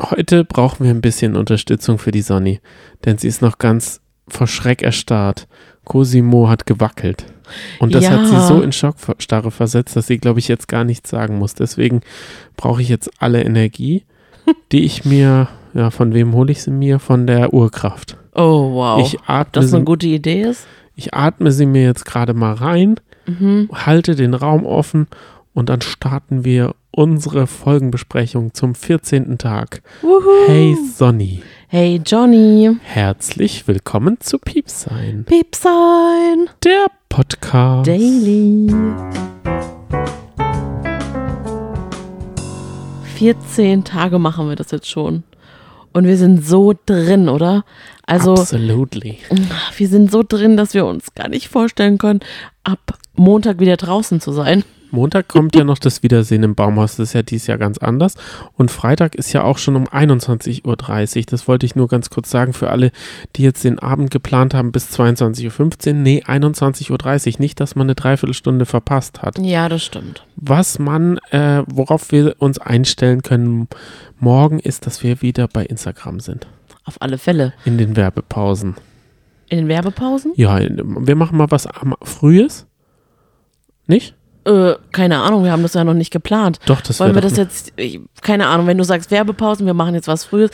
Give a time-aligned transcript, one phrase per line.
[0.00, 2.60] Heute brauchen wir ein bisschen Unterstützung für die Sonny,
[3.04, 5.48] denn sie ist noch ganz vor Schreck erstarrt.
[5.84, 7.24] Cosimo hat gewackelt.
[7.80, 8.10] Und das Ja.
[8.10, 11.54] hat sie so in Schockstarre versetzt, dass sie, glaube ich, jetzt gar nichts sagen muss.
[11.54, 12.02] Deswegen
[12.56, 14.04] brauche ich jetzt alle Energie,
[14.72, 16.98] die ich mir, ja, von wem hole ich sie mir?
[16.98, 18.16] Von der Urkraft.
[18.34, 19.00] Oh, wow.
[19.04, 20.66] Ich atme, das eine sie, gute Idee ist?
[20.94, 22.96] ich atme sie mir jetzt gerade mal rein,
[23.26, 23.68] Mhm.
[23.72, 25.06] halte den Raum offen
[25.58, 29.38] und dann starten wir unsere Folgenbesprechung zum 14.
[29.38, 29.82] Tag.
[30.02, 30.46] Wuhu.
[30.46, 32.76] Hey Sonny, Hey, Johnny.
[32.84, 36.48] herzlich willkommen zu Piepsein, Piepsein.
[36.62, 37.88] der Podcast.
[37.88, 38.72] Daily.
[43.16, 45.24] 14 Tage machen wir das jetzt schon.
[45.92, 47.64] Und wir sind so drin, oder?
[48.06, 49.18] Also, Absolutely.
[49.76, 52.20] wir sind so drin, dass wir uns gar nicht vorstellen können,
[52.62, 54.62] ab Montag wieder draußen zu sein.
[54.90, 56.96] Montag kommt ja noch das Wiedersehen im Baumhaus.
[56.96, 58.14] Das ist ja dieses Jahr ganz anders.
[58.56, 60.64] Und Freitag ist ja auch schon um 21.30
[61.18, 61.24] Uhr.
[61.26, 62.90] Das wollte ich nur ganz kurz sagen für alle,
[63.36, 65.94] die jetzt den Abend geplant haben bis 22.15 Uhr.
[65.94, 67.40] Nee, 21.30 Uhr.
[67.40, 69.38] Nicht, dass man eine Dreiviertelstunde verpasst hat.
[69.38, 70.24] Ja, das stimmt.
[70.36, 73.68] Was man, äh, worauf wir uns einstellen können
[74.18, 76.46] morgen, ist, dass wir wieder bei Instagram sind.
[76.84, 77.52] Auf alle Fälle.
[77.64, 78.76] In den Werbepausen.
[79.48, 80.32] In den Werbepausen?
[80.36, 82.66] Ja, wir machen mal was am Frühes.
[83.86, 84.14] Nicht?
[84.48, 86.58] Äh, keine Ahnung, wir haben das ja noch nicht geplant.
[86.64, 89.94] Doch, das Wollen wir das jetzt, ich, keine Ahnung, wenn du sagst Werbepausen, wir machen
[89.94, 90.50] jetzt was Frühes.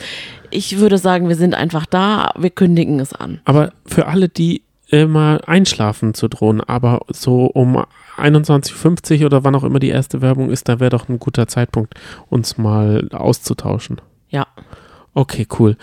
[0.51, 3.39] Ich würde sagen, wir sind einfach da, wir kündigen es an.
[3.45, 7.85] Aber für alle, die immer einschlafen zu drohen, aber so um
[8.17, 11.47] 21.50 Uhr oder wann auch immer die erste Werbung ist, da wäre doch ein guter
[11.47, 11.93] Zeitpunkt,
[12.29, 14.01] uns mal auszutauschen.
[14.29, 14.45] Ja.
[15.13, 15.77] Okay, cool.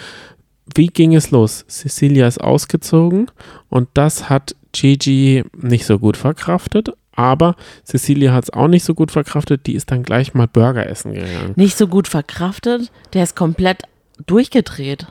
[0.75, 1.65] Wie ging es los?
[1.67, 3.31] Cecilia ist ausgezogen
[3.71, 8.95] und das hat Gigi nicht so gut verkraftet, aber Cecilia hat es auch nicht so
[8.95, 11.53] gut verkraftet, die ist dann gleich mal Burger essen gegangen.
[11.57, 13.83] Nicht so gut verkraftet, der ist komplett
[14.27, 15.07] durchgedreht,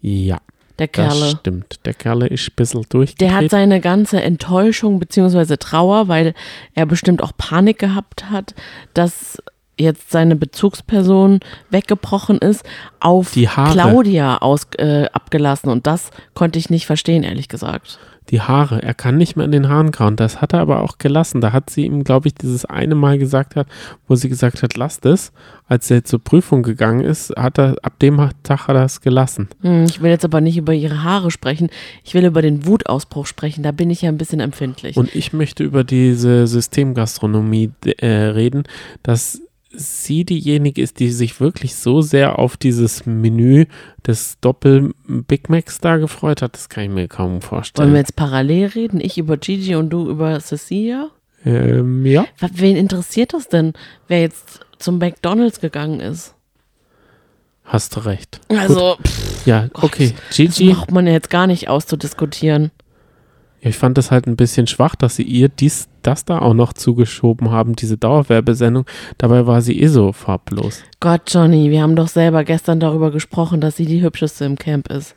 [0.00, 0.38] Ja,
[0.78, 1.30] der das Kerle.
[1.40, 1.80] stimmt.
[1.84, 3.20] Der Kerle ist ein bisschen durchgedreht.
[3.30, 5.56] Der hat seine ganze Enttäuschung bzw.
[5.56, 6.34] Trauer, weil
[6.74, 8.54] er bestimmt auch Panik gehabt hat,
[8.94, 9.38] dass
[9.78, 12.64] jetzt seine Bezugsperson weggebrochen ist,
[13.00, 13.32] auf.
[13.32, 15.68] Claudia aus, äh, abgelassen.
[15.68, 17.98] Und das konnte ich nicht verstehen, ehrlich gesagt.
[18.30, 18.82] Die Haare.
[18.82, 20.16] Er kann nicht mehr an den Haaren kauen.
[20.16, 21.40] Das hat er aber auch gelassen.
[21.40, 23.66] Da hat sie ihm, glaube ich, dieses eine Mal gesagt hat,
[24.08, 25.32] wo sie gesagt hat, lass das.
[25.66, 29.48] Als er zur Prüfung gegangen ist, hat er, ab dem Tag hat er es gelassen.
[29.62, 31.68] Hm, ich will jetzt aber nicht über ihre Haare sprechen.
[32.02, 33.62] Ich will über den Wutausbruch sprechen.
[33.62, 34.96] Da bin ich ja ein bisschen empfindlich.
[34.96, 38.64] Und ich möchte über diese Systemgastronomie äh, reden,
[39.02, 39.40] dass
[39.76, 43.66] sie diejenige ist, die sich wirklich so sehr auf dieses Menü
[44.06, 46.54] des Doppel-Big Macs da gefreut hat.
[46.54, 47.92] Das kann ich mir kaum Wollen vorstellen.
[47.92, 49.00] wir jetzt parallel reden?
[49.00, 51.10] Ich über Gigi und du über Cecilia?
[51.44, 52.24] ähm, ja.
[52.54, 53.74] Wen interessiert das denn,
[54.08, 56.34] wer jetzt zum McDonalds gegangen ist?
[57.64, 58.40] Hast du recht.
[58.48, 58.96] Also,
[59.46, 60.14] Ja, okay.
[60.28, 60.72] das Gigi.
[60.72, 62.70] braucht man ja jetzt gar nicht auszudiskutieren.
[63.64, 66.52] Ja, ich fand das halt ein bisschen schwach, dass sie ihr dies, das da auch
[66.52, 68.84] noch zugeschoben haben, diese Dauerwerbesendung.
[69.16, 70.82] Dabei war sie eh so farblos.
[71.00, 74.88] Gott, Johnny, wir haben doch selber gestern darüber gesprochen, dass sie die hübscheste im Camp
[74.92, 75.14] ist.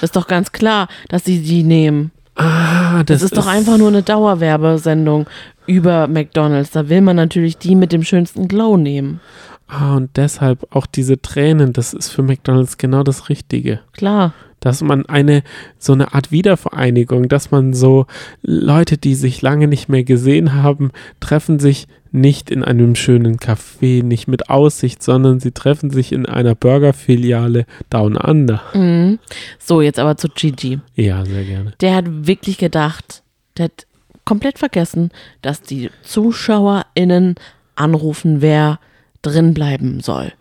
[0.00, 2.12] Ist doch ganz klar, dass sie die nehmen.
[2.34, 5.26] Ah, Das ist doch einfach nur eine Dauerwerbesendung
[5.66, 6.70] über McDonalds.
[6.70, 9.20] Da will man natürlich die mit dem schönsten Glow nehmen.
[9.68, 13.80] Ah, und deshalb auch diese Tränen, das ist für McDonalds genau das Richtige.
[13.92, 14.32] Klar.
[14.60, 15.42] Dass man eine,
[15.78, 18.06] so eine Art Wiedervereinigung, dass man so
[18.42, 24.02] Leute, die sich lange nicht mehr gesehen haben, treffen sich nicht in einem schönen Café,
[24.02, 28.62] nicht mit Aussicht, sondern sie treffen sich in einer Burgerfiliale Down Under.
[28.74, 29.18] Mhm.
[29.58, 30.80] So, jetzt aber zu Gigi.
[30.94, 31.72] Ja, sehr gerne.
[31.80, 33.22] Der hat wirklich gedacht,
[33.56, 33.86] der hat
[34.24, 35.10] komplett vergessen,
[35.42, 37.36] dass die ZuschauerInnen
[37.76, 38.78] anrufen, wer
[39.22, 40.32] drin bleiben soll.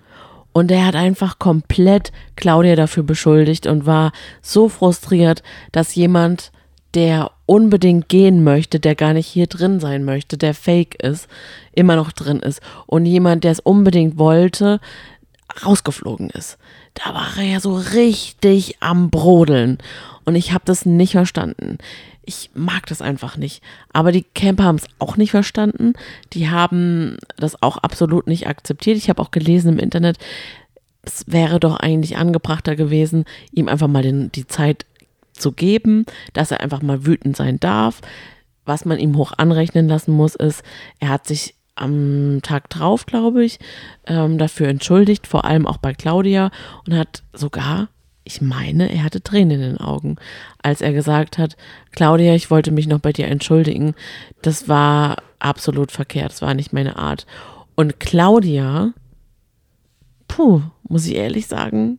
[0.52, 4.12] Und er hat einfach komplett Claudia dafür beschuldigt und war
[4.42, 6.52] so frustriert, dass jemand,
[6.96, 11.28] der unbedingt gehen möchte, der gar nicht hier drin sein möchte, der fake ist,
[11.72, 12.62] immer noch drin ist.
[12.88, 14.80] Und jemand, der es unbedingt wollte,
[15.66, 16.58] rausgeflogen ist.
[16.94, 19.78] Da war er ja so richtig am Brodeln.
[20.26, 21.78] Und ich habe das nicht verstanden.
[22.30, 23.64] Ich mag das einfach nicht.
[23.92, 25.94] Aber die Camper haben es auch nicht verstanden.
[26.34, 28.98] Die haben das auch absolut nicht akzeptiert.
[28.98, 30.20] Ich habe auch gelesen im Internet,
[31.02, 34.86] es wäre doch eigentlich angebrachter gewesen, ihm einfach mal den, die Zeit
[35.34, 38.00] zu geben, dass er einfach mal wütend sein darf.
[38.64, 40.62] Was man ihm hoch anrechnen lassen muss, ist,
[41.00, 43.58] er hat sich am Tag drauf, glaube ich,
[44.06, 46.52] ähm, dafür entschuldigt, vor allem auch bei Claudia
[46.86, 47.88] und hat sogar,
[48.30, 50.18] ich meine, er hatte Tränen in den Augen,
[50.62, 51.58] als er gesagt hat,
[51.94, 53.96] Claudia, ich wollte mich noch bei dir entschuldigen.
[54.44, 57.26] Das war absolut verkehrt, das war nicht meine Art.
[57.74, 58.94] Und Claudia,
[60.28, 61.98] puh, muss ich ehrlich sagen,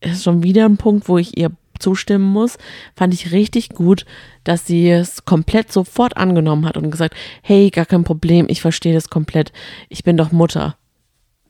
[0.00, 2.58] ist schon wieder ein Punkt, wo ich ihr zustimmen muss.
[2.94, 4.06] Fand ich richtig gut,
[4.44, 8.94] dass sie es komplett sofort angenommen hat und gesagt, hey, gar kein Problem, ich verstehe
[8.94, 9.52] das komplett.
[9.88, 10.76] Ich bin doch Mutter.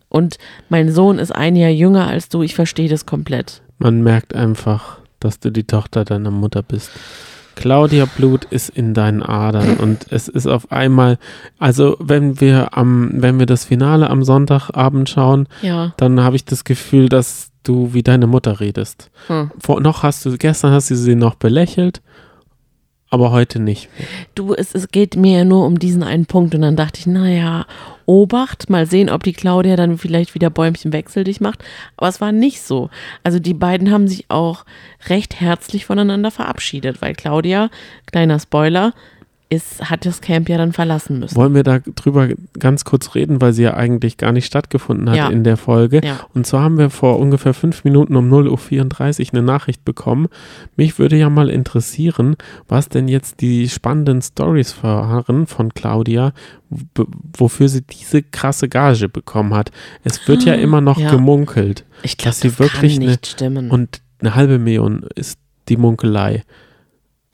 [0.08, 0.38] Und
[0.70, 3.60] mein Sohn ist ein Jahr jünger als du, ich verstehe das komplett.
[3.78, 6.90] Man merkt einfach, dass du die Tochter deiner Mutter bist.
[7.54, 11.18] Claudia Blut ist in deinen Adern und es ist auf einmal,
[11.58, 15.94] also wenn wir am, wenn wir das Finale am Sonntagabend schauen, Ja.
[15.96, 19.10] dann habe ich das Gefühl, dass du wie deine Mutter redest.
[19.28, 19.50] Hm.
[19.58, 22.02] Vor, noch hast du, gestern hast du sie noch belächelt,
[23.08, 23.88] aber heute nicht.
[24.34, 27.06] Du, es, es geht mir ja nur um diesen einen Punkt und dann dachte ich,
[27.06, 27.64] naja,
[28.06, 31.64] Obacht, mal sehen, ob die Claudia dann vielleicht wieder Bäumchen wechseldig macht.
[31.96, 32.88] Aber es war nicht so.
[33.22, 34.64] Also die beiden haben sich auch
[35.08, 37.68] recht herzlich voneinander verabschiedet, weil Claudia,
[38.06, 38.94] kleiner Spoiler,
[39.48, 41.36] ist, hat das Camp ja dann verlassen müssen.
[41.36, 42.28] Wollen wir da drüber
[42.58, 45.28] ganz kurz reden, weil sie ja eigentlich gar nicht stattgefunden hat Ja.
[45.28, 46.00] in der Folge.
[46.04, 46.18] Ja.
[46.34, 50.26] Und zwar haben wir vor ungefähr fünf Minuten um 0.34 Uhr eine Nachricht bekommen.
[50.76, 56.32] Mich würde ja mal interessieren, was denn jetzt die spannenden Stories waren von Claudia,
[57.38, 59.70] wofür sie diese krasse Gage bekommen hat.
[60.04, 61.10] Es wird ja immer noch Ah, Ja.
[61.10, 61.84] gemunkelt.
[62.02, 63.70] Ich glaube, dass sie das wirklich kann eine- nicht stimmen.
[63.70, 65.38] Und eine halbe Million ist
[65.68, 66.42] die Munkelei.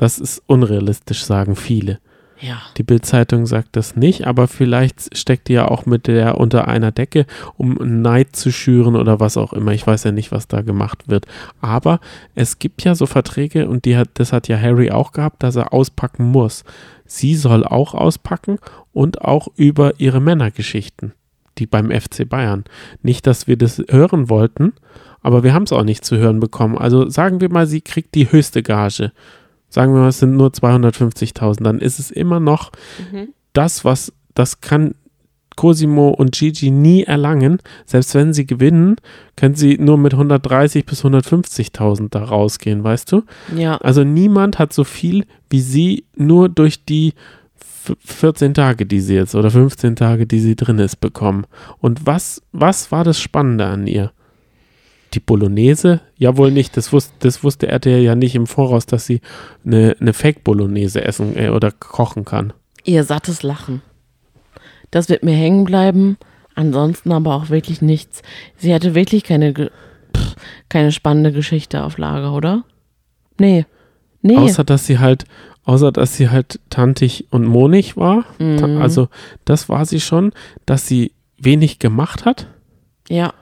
[0.02, 2.00] Das ist unrealistisch, sagen viele.
[2.40, 2.60] ja.
[2.76, 6.90] Die Bildzeitung sagt das nicht, aber vielleicht steckt die ja auch mit der unter einer
[6.90, 7.24] Decke,
[7.56, 9.70] um Neid zu schüren oder was auch immer.
[9.70, 11.26] Ich weiß ja nicht, was da gemacht wird.
[11.60, 12.00] Aber
[12.34, 15.54] es gibt ja so Verträge und die hat, das hat ja Harry auch gehabt, dass
[15.54, 16.64] er auspacken muss.
[17.06, 18.58] Sie soll auch auspacken
[18.92, 21.12] und auch über ihre Männergeschichten,
[21.58, 22.64] die beim FC Bayern.
[23.02, 24.72] Nicht, dass wir das hören wollten,
[25.20, 26.76] aber wir haben es auch nicht zu hören bekommen.
[26.76, 29.12] Also sagen wir mal, sie kriegt die höchste Gage
[29.72, 32.70] sagen wir mal, es sind nur 250.000, dann ist es immer noch
[33.54, 34.94] das, was, das kann
[35.56, 37.58] Cosimo und Gigi nie erlangen.
[37.84, 38.96] Selbst wenn sie gewinnen,
[39.36, 43.22] können sie nur mit 130 bis 150.000 da rausgehen, weißt du?
[43.56, 43.76] Ja.
[43.78, 47.12] Also niemand hat so viel wie sie nur durch die
[47.60, 51.44] f- 14 Tage, die sie jetzt oder 15 Tage, die sie drin ist, bekommen.
[51.78, 54.12] Und was, was war das Spannende an ihr?
[55.14, 56.00] Die Bolognese?
[56.16, 56.76] Ja, wohl nicht.
[56.76, 59.20] Das wusste, das wusste RTL ja nicht im Voraus, dass sie
[59.64, 62.52] eine, eine Fake-Bolognese essen äh, oder kochen kann.
[62.84, 63.82] Ihr sattes Lachen.
[64.90, 66.16] Das wird mir hängen bleiben.
[66.54, 68.22] Ansonsten aber auch wirklich nichts.
[68.56, 70.36] Sie hatte wirklich keine, pff,
[70.68, 72.64] keine spannende Geschichte auf Lager, oder?
[73.38, 73.64] Nee.
[74.20, 74.36] Nee.
[74.36, 75.24] Außer, dass sie halt,
[75.64, 78.24] außer, dass sie halt tantig und monig war.
[78.38, 78.78] Mhm.
[78.80, 79.08] Also,
[79.44, 80.32] das war sie schon,
[80.66, 82.46] dass sie wenig gemacht hat.
[83.08, 83.34] ja.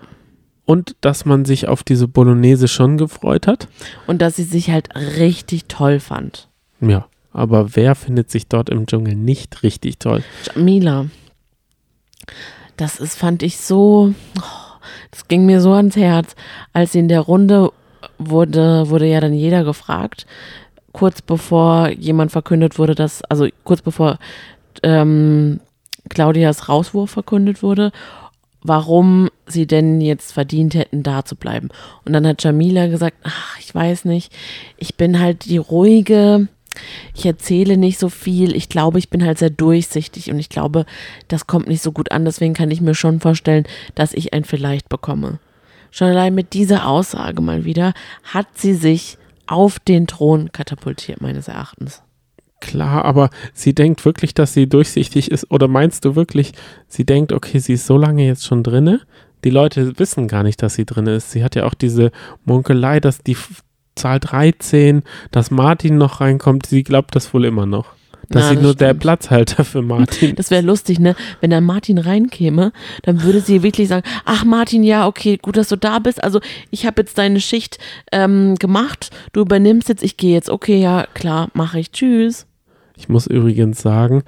[0.70, 3.66] Und dass man sich auf diese Bolognese schon gefreut hat.
[4.06, 6.48] Und dass sie sich halt richtig toll fand.
[6.80, 10.22] Ja, aber wer findet sich dort im Dschungel nicht richtig toll?
[10.44, 11.06] Jamila.
[12.76, 14.14] Das ist, fand ich so,
[15.10, 16.36] das ging mir so ans Herz.
[16.72, 17.72] Als sie in der Runde
[18.18, 20.24] wurde, wurde ja dann jeder gefragt,
[20.92, 24.18] kurz bevor jemand verkündet wurde, dass, also kurz bevor
[24.84, 25.58] ähm,
[26.08, 27.92] Claudias Rauswurf verkündet wurde,
[28.62, 31.68] warum sie denn jetzt verdient hätten, da zu bleiben.
[32.04, 34.32] Und dann hat Jamila gesagt, ach, ich weiß nicht,
[34.76, 36.48] ich bin halt die ruhige,
[37.14, 40.86] ich erzähle nicht so viel, ich glaube, ich bin halt sehr durchsichtig und ich glaube,
[41.28, 43.64] das kommt nicht so gut an, deswegen kann ich mir schon vorstellen,
[43.94, 45.40] dass ich ein Vielleicht bekomme.
[45.90, 47.92] Schon allein mit dieser Aussage mal wieder
[48.22, 52.02] hat sie sich auf den Thron katapultiert, meines Erachtens.
[52.60, 55.50] Klar, aber sie denkt wirklich, dass sie durchsichtig ist.
[55.50, 56.52] Oder meinst du wirklich,
[56.88, 59.00] sie denkt, okay, sie ist so lange jetzt schon drinne?
[59.44, 61.30] Die Leute wissen gar nicht, dass sie drinne ist.
[61.30, 62.10] Sie hat ja auch diese
[62.44, 63.36] Munkelei, dass die
[63.94, 66.66] Zahl 13, dass Martin noch reinkommt.
[66.66, 67.86] Sie glaubt das wohl immer noch.
[68.28, 69.00] Dass sie das nur der stimmt.
[69.00, 71.16] Platzhalter für Martin Das wäre lustig, ne?
[71.40, 75.68] Wenn da Martin reinkäme, dann würde sie wirklich sagen, ach Martin, ja, okay, gut, dass
[75.68, 76.22] du da bist.
[76.22, 76.40] Also
[76.70, 77.78] ich habe jetzt deine Schicht
[78.12, 80.48] ähm, gemacht, du übernimmst jetzt, ich gehe jetzt.
[80.48, 81.90] Okay, ja, klar, mache ich.
[81.90, 82.46] Tschüss.
[83.00, 84.22] Ich muss übrigens sagen,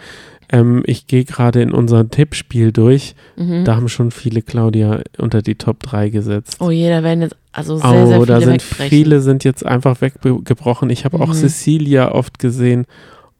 [0.51, 3.15] ähm, ich gehe gerade in unser Tippspiel durch.
[3.37, 3.65] Mhm.
[3.65, 6.57] Da haben schon viele Claudia unter die Top 3 gesetzt.
[6.61, 8.89] Oh je, da werden jetzt also sehr, oh, sehr viele da sind wegbrechen.
[8.91, 10.91] viele sind jetzt einfach weggebrochen.
[10.91, 11.35] Ich habe auch Mhm.
[11.35, 12.87] Cecilia oft gesehen.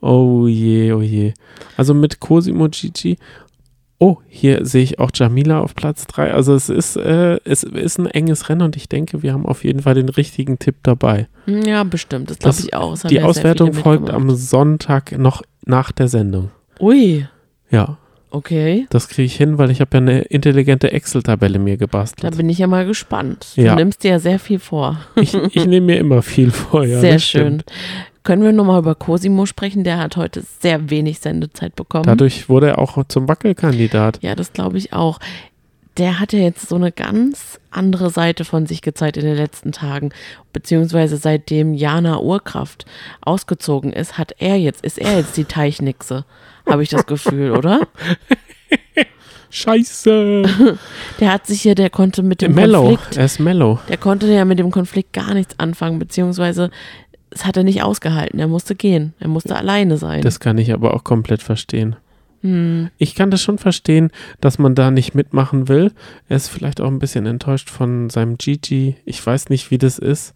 [0.01, 1.33] Oh je, oh je.
[1.77, 3.17] Also mit Cosimo Gigi.
[4.03, 6.33] Oh, hier sehe ich auch Jamila auf Platz 3.
[6.33, 9.63] Also es ist, äh, es ist ein enges Rennen und ich denke, wir haben auf
[9.63, 11.29] jeden Fall den richtigen Tipp dabei.
[11.47, 12.99] Ja, bestimmt, das glaube ich auch.
[12.99, 16.51] Die ja Auswertung folgt am Sonntag noch nach der Sendung.
[16.81, 17.27] Ui,
[17.71, 17.97] Ja,
[18.31, 18.87] okay.
[18.91, 22.37] das kriege ich hin, weil ich habe ja eine intelligente Excel-Tabelle mir Da gebastelt.
[22.37, 23.53] bin ich ja mal gespannt.
[23.55, 23.77] Du Ja.
[23.77, 24.99] nimmst dir ja sehr viel vor.
[25.15, 26.85] Ich, ich nehme mir immer viel vor.
[26.85, 27.61] Ja, sehr schön.
[27.61, 27.65] stimmt.
[28.25, 29.83] Können wir nochmal über Cosimo sprechen?
[29.85, 32.05] Der hat heute sehr wenig Sendezeit bekommen.
[32.07, 34.19] Dadurch wurde er auch zum Wackelkandidat.
[34.23, 35.19] Ja, das glaube ich auch.
[35.99, 39.73] der hat ja jetzt so eine ganz andere Seite von sich gezeigt in den letzten
[39.73, 40.11] Tagen,
[40.53, 42.87] beziehungsweise seitdem Jana Urkraft
[43.21, 46.25] ausgezogen ist, hat er jetzt, ist er jetzt die Teichnixe,
[46.67, 47.81] habe ich das Gefühl, oder?
[49.51, 50.45] Scheiße.
[51.21, 52.89] Der hat sich ja, der konnte mit dem mellow.
[52.97, 53.79] Konflikt, Er ist mellow.
[53.89, 56.71] der konnte ja mit dem Konflikt gar nichts anfangen, beziehungsweise
[57.35, 58.39] es hat er nicht ausgehalten.
[58.39, 60.23] Er musste gehen, er musste alleine sein.
[60.23, 61.97] Das kann ich aber auch komplett verstehen.
[62.43, 62.91] hm.
[62.99, 64.11] Ich kann das schon verstehen,
[64.41, 65.93] dass man da nicht mitmachen will.
[66.29, 68.97] Er ist vielleicht auch ein bisschen enttäuscht von seinem Gigi.
[69.05, 70.35] Ich weiß nicht, wie das ist.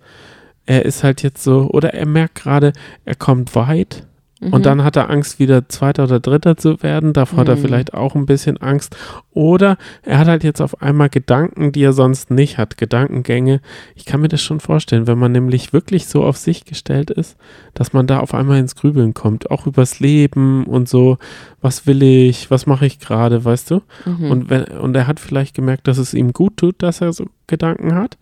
[0.66, 2.72] Er ist halt jetzt so, oder er merkt gerade,
[3.04, 4.05] er kommt weit.
[4.38, 4.52] Mhm.
[4.52, 7.14] Und dann hat er Angst, wieder Zweiter oder Dritter zu werden.
[7.14, 7.60] Davor hat er Mhm.
[7.60, 8.94] vielleicht auch ein bisschen Angst.
[9.32, 12.76] Oder er hat halt jetzt auf einmal Gedanken, die er sonst nicht hat.
[12.76, 13.60] Gedankengänge.
[13.94, 17.36] Ich kann mir das schon vorstellen, wenn man nämlich wirklich so auf sich gestellt ist,
[17.72, 19.50] dass man da auf einmal ins Grübeln kommt.
[19.50, 21.16] Auch übers Leben und so.
[21.62, 22.50] Was will ich?
[22.50, 23.42] Was mache ich gerade?
[23.44, 23.80] Weißt du?
[24.04, 24.30] Mhm.
[24.30, 27.24] Und, wenn, und er hat vielleicht gemerkt, dass es ihm gut tut, dass er so
[27.46, 28.18] Gedanken hat.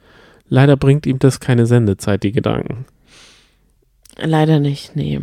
[0.49, 2.85] Leider bringt ihm das keine Sendezeit, die Gedanken.
[4.23, 5.21] Leider nicht, nee.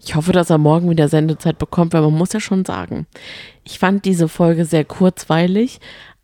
[0.00, 3.06] Ich hoffe, dass er morgen wieder Sendezeit bekommt, weil man muss ja schon sagen,
[3.64, 5.80] ich fand diese Folge sehr kurzweilig,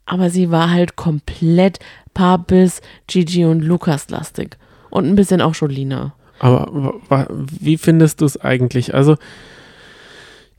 [0.06, 1.78] aber sie war halt komplett
[2.14, 4.56] Papis, Gigi und Lukas lastig.
[4.90, 6.14] Und ein bisschen auch Jolina.
[6.40, 8.94] Aber wie findest du es eigentlich?
[8.94, 9.16] Also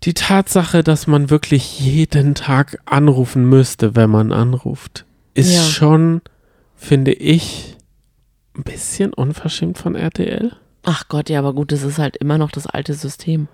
[0.04, 5.62] die Tatsache, dass man wirklich jeden Tag anrufen müsste, wenn man anruft, ist Ja.
[5.64, 6.22] schon,
[6.76, 7.76] finde ich,
[8.56, 10.54] ein bisschen unverschämt von RTL.
[10.84, 13.48] Ach Gott, ja, aber gut, das ist halt immer noch das alte System.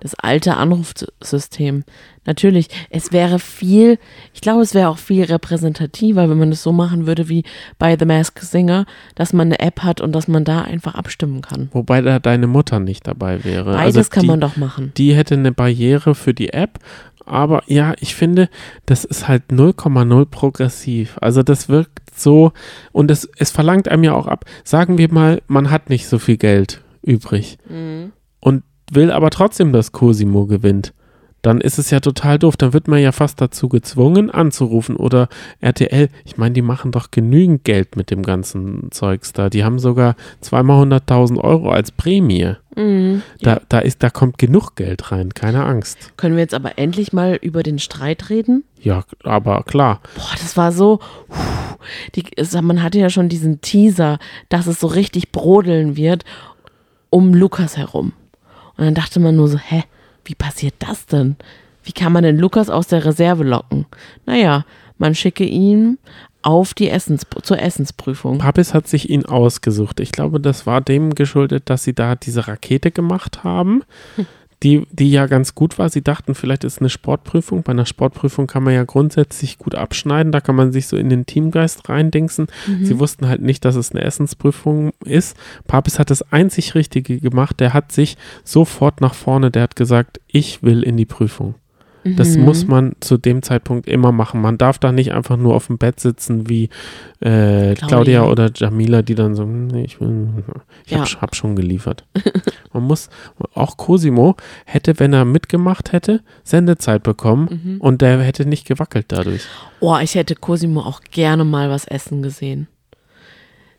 [0.00, 1.84] Das alte Anrufsystem.
[2.26, 3.98] Natürlich, es wäre viel,
[4.34, 7.44] ich glaube, es wäre auch viel repräsentativer, wenn man es so machen würde wie
[7.78, 11.40] bei The Masked Singer, dass man eine App hat und dass man da einfach abstimmen
[11.40, 11.70] kann.
[11.72, 13.72] Wobei da deine Mutter nicht dabei wäre.
[13.72, 14.92] Beides also kann die, man doch machen.
[14.96, 16.78] Die hätte eine Barriere für die App.
[17.26, 18.48] Aber ja, ich finde,
[18.86, 21.18] das ist halt 0,0 progressiv.
[21.20, 22.52] Also das wirkt so
[22.92, 24.44] und es, es verlangt einem ja auch ab.
[24.64, 27.58] Sagen wir mal, man hat nicht so viel Geld übrig
[28.40, 30.94] und will aber trotzdem, dass Cosimo gewinnt.
[31.46, 32.56] Dann ist es ja total doof.
[32.56, 34.96] Dann wird man ja fast dazu gezwungen, anzurufen.
[34.96, 35.28] Oder
[35.60, 39.48] RTL, ich meine, die machen doch genügend Geld mit dem ganzen Zeugs da.
[39.48, 42.56] Die haben sogar zweimal 100.000 Euro als Prämie.
[42.74, 43.22] Mhm.
[43.42, 46.16] Da, da, ist, da kommt genug Geld rein, keine Angst.
[46.16, 48.64] Können wir jetzt aber endlich mal über den Streit reden?
[48.80, 50.00] Ja, aber klar.
[50.16, 50.98] Boah, das war so.
[52.16, 52.24] Die,
[52.60, 56.24] man hatte ja schon diesen Teaser, dass es so richtig brodeln wird
[57.08, 58.14] um Lukas herum.
[58.76, 59.84] Und dann dachte man nur so, hä,
[60.26, 61.36] wie passiert das denn?
[61.82, 63.86] Wie kann man denn Lukas aus der Reserve locken?
[64.26, 64.64] Naja,
[64.98, 65.98] man schicke ihn
[66.42, 68.38] auf die Essens zur Essensprüfung.
[68.38, 70.00] Papis hat sich ihn ausgesucht.
[70.00, 73.82] Ich glaube, das war dem geschuldet, dass sie da diese Rakete gemacht haben,
[74.62, 75.88] die, die ja ganz gut war.
[75.88, 77.62] Sie dachten, vielleicht ist eine Sportprüfung.
[77.62, 80.32] Bei einer Sportprüfung kann man ja grundsätzlich gut abschneiden.
[80.32, 82.46] Da kann man sich so in den Teamgeist reindingsen.
[82.82, 85.36] Sie wussten halt nicht, dass es eine Essensprüfung ist.
[85.66, 87.60] Papis hat das einzig Richtige gemacht.
[87.60, 91.54] Der hat sich sofort nach vorne, der hat gesagt, ich will in die Prüfung.
[92.14, 92.44] Das Mhm.
[92.44, 94.40] muss man zu dem Zeitpunkt immer machen.
[94.40, 96.64] Man darf da nicht einfach nur auf dem Bett sitzen wie
[97.20, 97.74] äh, Claudia.
[97.88, 98.24] Claudia.
[98.26, 99.96] oder Jamila, die dann so, "Hm, nee, ich,
[100.84, 101.00] ich Ja.
[101.00, 102.04] hab, hab schon geliefert.
[102.72, 103.08] man muss,
[103.54, 104.36] auch Cosimo
[104.66, 107.80] hätte, wenn er mitgemacht hätte, Sendezeit bekommen Mhm.
[107.80, 109.42] und der hätte nicht gewackelt dadurch.
[109.80, 112.68] Oh, ich hätte Cosimo auch gerne mal was essen gesehen.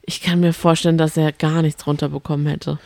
[0.09, 2.79] Ich kann mir vorstellen, dass er gar nichts runterbekommen hätte.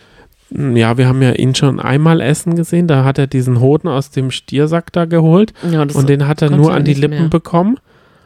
[0.53, 2.88] Ja, wir haben ja ihn schon einmal essen gesehen.
[2.88, 6.50] Da hat er diesen Hoden aus dem Stiersack da geholt Ja, und den hat er
[6.50, 7.29] nur an die Lippen mehr.
[7.29, 7.77] bekommen.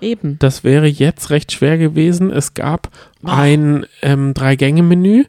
[0.01, 0.37] eben.
[0.39, 2.31] Das wäre jetzt recht schwer gewesen.
[2.31, 2.89] Es gab
[3.23, 3.27] Oh.
[3.29, 5.25] ein ähm, Drei-Gänge-Menü.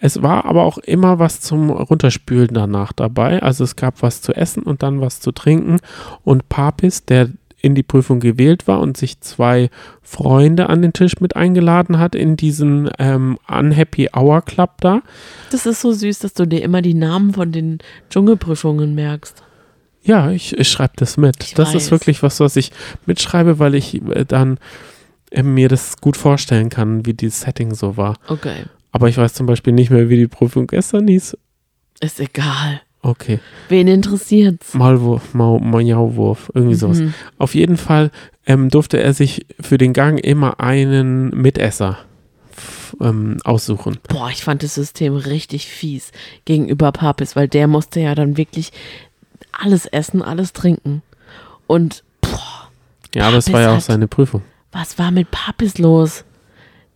[0.00, 3.42] Es war aber auch immer was zum Runterspülen danach dabei.
[3.42, 5.78] Also es gab was zu essen und dann was zu trinken.
[6.24, 9.70] Und Papis, der in die Prüfung gewählt war und sich zwei
[10.02, 15.02] Freunde an den Tisch mit eingeladen hat in diesen ähm, Unhappy Hour Club da.
[15.50, 17.78] Das ist so süß, dass du dir immer die Namen von den
[18.10, 19.42] Dschungelprüfungen merkst.
[20.02, 21.42] Ja, ich, ich schreibe das mit.
[21.42, 21.82] Ich das weiß.
[21.82, 22.70] ist wirklich was, was ich
[23.06, 24.58] mitschreibe, weil ich äh, dann
[25.30, 28.16] äh, mir das gut vorstellen kann, wie dieses Setting so war.
[28.28, 28.64] Okay.
[28.92, 31.36] Aber ich weiß zum Beispiel nicht mehr, wie die Prüfung gestern hieß.
[32.00, 32.80] Ist egal.
[33.02, 33.38] Okay.
[33.68, 34.74] Wen interessiert's?
[34.74, 36.98] Maulwurf, Mau, Majauwurf, irgendwie sowas.
[36.98, 37.14] Mhm.
[37.38, 38.10] Auf jeden Fall
[38.46, 41.98] ähm, durfte er sich für den Gang immer einen Mitesser
[43.00, 43.98] ähm, aussuchen.
[44.08, 46.10] Boah, ich fand das System richtig fies
[46.44, 48.72] gegenüber Papis, weil der musste ja dann wirklich
[49.52, 51.02] alles essen, alles trinken.
[51.66, 52.68] Und boah,
[53.14, 54.42] Ja, aber es war ja auch hat- seine Prüfung.
[54.72, 56.24] was war mit Papis los?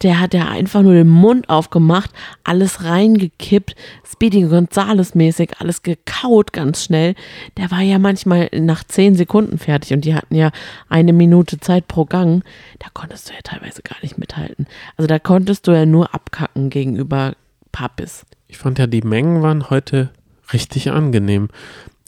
[0.02, 2.10] Der hat ja einfach nur den Mund aufgemacht,
[2.44, 3.74] alles reingekippt,
[4.10, 7.14] Speedy Gonzales mäßig, alles gekaut ganz schnell.
[7.56, 10.50] Der war ja manchmal nach zehn Sekunden fertig und die hatten ja
[10.88, 12.44] eine Minute Zeit pro Gang.
[12.78, 14.66] Da konntest du ja teilweise gar nicht mithalten.
[14.96, 17.34] Also da konntest du ja nur abkacken gegenüber
[17.70, 18.26] Papis.
[18.48, 20.10] Ich fand ja, die Mengen waren heute
[20.52, 21.48] richtig angenehm.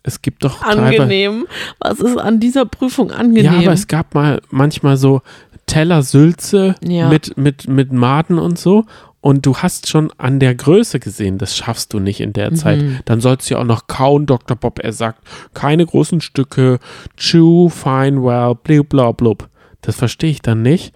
[0.07, 0.61] Es gibt doch.
[0.63, 1.47] Angenehm.
[1.81, 3.45] Was ist an dieser Prüfung angenehm?
[3.45, 5.23] Ja, aber es gab mal manchmal so
[5.67, 7.09] Teller Sülze Ja.
[7.09, 8.85] mit, mit, mit Maden und so.
[9.21, 12.83] Und du hast schon an der Größe gesehen, das schaffst du nicht in der Zeit.
[12.83, 12.99] Mhm.
[13.07, 14.55] Dann sollst du ja auch noch kauen, Dr.
[14.55, 14.81] Bob.
[14.81, 15.21] Er sagt,
[15.55, 16.79] keine großen Stücke,
[17.17, 19.49] chew, fine, well, blub, bla, blub.
[19.81, 20.93] Das verstehe ich dann nicht.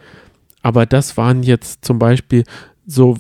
[0.61, 2.45] Aber das waren jetzt zum Beispiel
[2.87, 3.17] so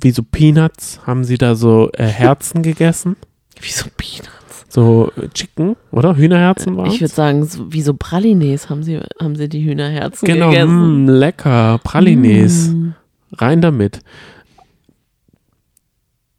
[0.00, 3.16] wie so Peanuts, haben sie da so äh, Herzen gegessen.
[3.60, 4.30] Wieso Peanuts?
[4.68, 6.16] So äh, Chicken, oder?
[6.16, 10.26] Hühnerherzen waren Ich würde sagen, so, wie so Pralines haben sie, haben sie die Hühnerherzen
[10.26, 11.04] Genau, gegessen.
[11.04, 11.80] mm, lecker.
[11.84, 12.68] Pralines.
[12.68, 12.90] Mm,
[13.32, 14.00] Rein damit.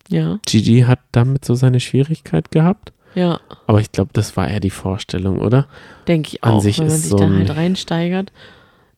[0.09, 2.93] ja, Gigi hat damit so seine Schwierigkeit gehabt.
[3.15, 5.67] ja, Aber ich glaube, das war eher die Vorstellung, oder?
[6.07, 6.61] denke ich An auch.
[6.61, 8.31] sich Wenn man ist sich so da halt reinsteigert,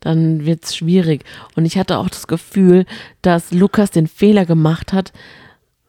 [0.01, 1.23] dann wird es schwierig.
[1.55, 2.85] Und ich hatte auch das Gefühl,
[3.21, 5.11] dass Lukas den Fehler gemacht hat,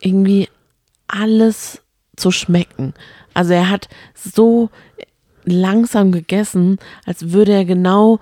[0.01, 0.49] irgendwie
[1.07, 1.83] alles
[2.17, 2.95] zu schmecken.
[3.35, 4.71] Also er hat so
[5.45, 8.19] langsam gegessen, als würde er genau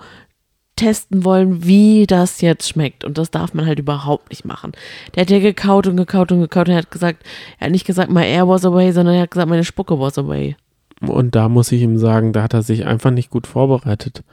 [0.75, 3.03] testen wollen, wie das jetzt schmeckt.
[3.03, 4.71] Und das darf man halt überhaupt nicht machen.
[5.13, 6.67] Der hat ja gekaut und gekaut und gekaut.
[6.67, 7.23] Und er hat gesagt,
[7.59, 10.17] er hat nicht gesagt, my air was away, sondern er hat gesagt, meine Spucke was
[10.17, 10.55] away.
[11.01, 14.23] Und da muss ich ihm sagen, da hat er sich einfach nicht gut vorbereitet.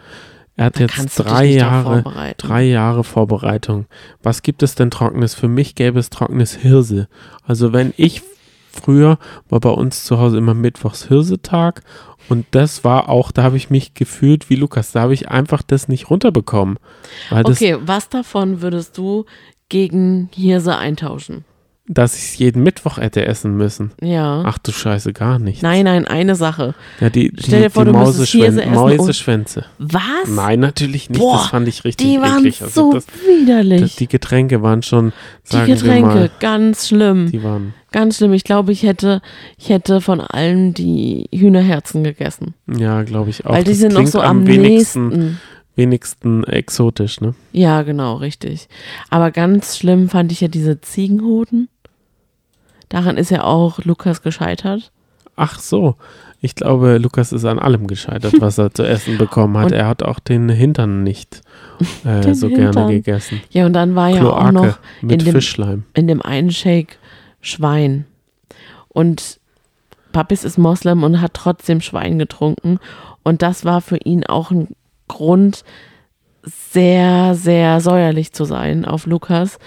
[0.57, 2.03] Er hat Da jetzt drei Jahre,
[2.39, 3.87] drei Jahre Vorbereitung.
[4.23, 5.35] Was gibt es denn Trockenes?
[5.35, 7.09] Für mich gäbe es trockenes Hirse.
[7.45, 8.23] Also wenn ich
[8.77, 9.19] früher
[9.49, 11.83] war bei uns zu Hause immer Mittwochs Hirsetag
[12.29, 15.63] und das war auch, da habe ich mich gefühlt wie Lukas, da habe ich einfach
[15.63, 16.79] das nicht runterbekommen.
[17.31, 19.25] Okay, was davon würdest du
[19.69, 21.45] gegen Hirse eintauschen?
[21.89, 23.93] dass ich es jeden Mittwoch hätte essen müssen.
[24.01, 24.43] Ja.
[24.45, 25.63] Ach du Scheiße, gar nicht.
[25.63, 26.75] Nein, nein, eine Sache.
[27.01, 29.65] Ja, die, die, Stell dir vor, die du Mauseschwän essen Mäuseschwänze.
[29.79, 30.03] Was?
[30.29, 31.21] Nein, natürlich nicht.
[31.21, 32.61] Boah, das fand ich richtig Die waren eklig.
[32.63, 33.81] Also so das, widerlich.
[33.83, 35.13] das, die Getränke waren schon,
[35.53, 37.31] die Getränke, mal, ganz schlimm.
[37.31, 38.35] die waren, Ganz schlimm.
[38.35, 39.23] Ich glaube, ich hätte,
[39.57, 42.53] ich hätte von allem die Hühnerherzen gegessen.
[42.67, 43.53] ja, glaube ich auch.
[43.55, 45.41] weil die das sind noch so am wenigsten, nächsten.
[45.77, 47.35] wenigsten exotisch, ne?
[47.53, 48.69] Ja, genau, richtig.
[49.09, 51.69] Aber ganz schlimm fand ich ja diese Ziegenhoden.
[52.91, 54.93] Daran ist ja auch Lukas gescheitert.
[55.35, 55.97] Ach so.
[56.43, 59.67] Ich glaube, Lukas ist an allem gescheitert, was er zu essen bekommen hat.
[59.67, 61.41] Und- er hat auch den Hintern nicht
[62.05, 62.73] äh, Den so Hintern.
[62.73, 63.41] gerne gegessen.
[63.51, 65.85] Ja, und dann war ja auch Kloake noch mit in dem, Fischleim.
[65.95, 66.99] in dem einen Shake
[67.47, 68.05] Schwein.
[68.89, 69.39] Und
[70.13, 72.79] Papis ist Moslem und hat trotzdem Schwein getrunken.
[73.23, 74.69] Und das war für ihn auch ein
[75.09, 75.65] Grund,
[76.43, 79.59] sehr, sehr säuerlich zu sein auf Lukas,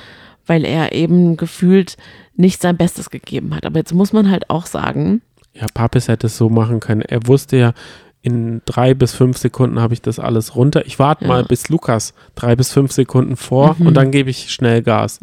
[0.46, 1.98] weil er eben gefühlt
[2.36, 3.66] nicht sein Bestes gegeben hat.
[3.66, 5.22] Aber jetzt muss man halt auch sagen,
[5.54, 7.02] Ja, Papis hätte es so machen können.
[7.02, 7.74] Er wusste ja,
[8.22, 10.86] in drei bis fünf Sekunden habe ich das alles runter.
[10.86, 11.28] Ich warte Ja.
[11.30, 13.88] mal bis Lukas drei bis fünf Sekunden vor Mhm.
[13.88, 15.20] und dann gebe ich schnell Gas.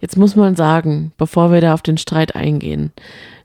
[0.00, 2.92] Jetzt muss man sagen, bevor wir da auf den Streit eingehen,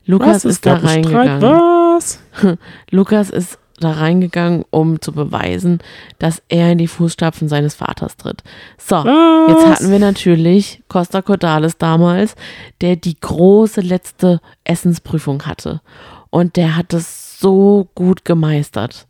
[0.04, 1.42] Lukas ist, da reingegangen.
[1.42, 2.20] Was?
[2.90, 5.80] Lukas ist da reingegangen, um zu beweisen,
[6.18, 8.42] dass er in die Fußstapfen seines Vaters tritt.
[8.78, 9.48] So, Was?
[9.48, 12.36] jetzt hatten wir natürlich Costa Cordalis damals,
[12.80, 15.80] der die große letzte Essensprüfung hatte.
[16.30, 19.06] Und der hat es so gut gemeistert.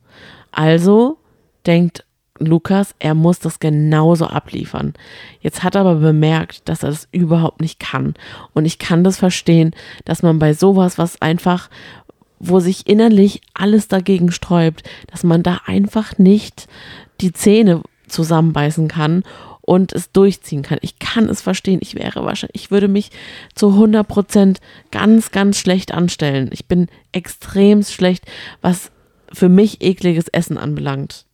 [0.51, 1.19] Also
[1.67, 2.06] denkt
[2.39, 4.95] Lukas, er muss das genauso abliefern.
[5.41, 8.15] Jetzt hat er aber bemerkt, dass er das überhaupt nicht kann.
[8.53, 11.71] Und ich kann das verstehen, dass man bei sowas, was einfach,
[12.39, 16.69] wo sich innerlich alles dagegen sträubt, dass man da einfach nicht
[17.21, 19.23] die Zähne zusammenbeißen kann
[19.63, 20.79] und es durchziehen kann.
[20.81, 21.81] Ich kann es verstehen.
[21.83, 23.11] Ich wäre wahrscheinlich, ich würde mich
[23.55, 26.51] zu 100 Prozent ganz, ganz schlecht anstellen.
[26.53, 28.25] Ich bin extrem schlecht,
[28.63, 28.93] was
[29.33, 31.27] für mich ekliges Essen anbelangt.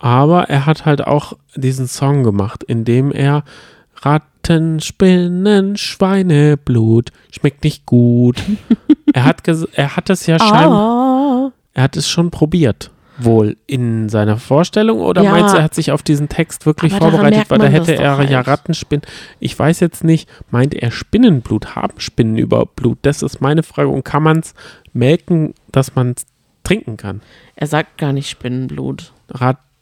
[0.00, 3.44] Aber er hat halt auch diesen Song gemacht, in dem er
[3.96, 8.42] Ratten, Spinnen, Schweineblut schmeckt nicht gut.
[9.12, 12.90] er hat er hat es ja scheinbar, Ah, er hat es schon probiert.
[13.18, 15.32] Wohl in seiner Vorstellung oder Ja.
[15.32, 18.16] meinst du, er hat sich auf diesen Text wirklich Aber vorbereitet, weil da hätte er
[18.16, 18.46] doch ja halt.
[18.48, 19.02] Rattenspinnen.
[19.40, 21.76] Ich weiß jetzt nicht, meint er Spinnenblut?
[21.76, 22.96] Haben Spinnen überhaupt Blut?
[23.02, 23.90] Das ist meine Frage.
[23.90, 24.54] Und kann man es
[24.94, 26.24] melken, dass man es
[26.64, 27.20] trinken kann?
[27.56, 29.12] er sagt gar nicht Spinnenblut.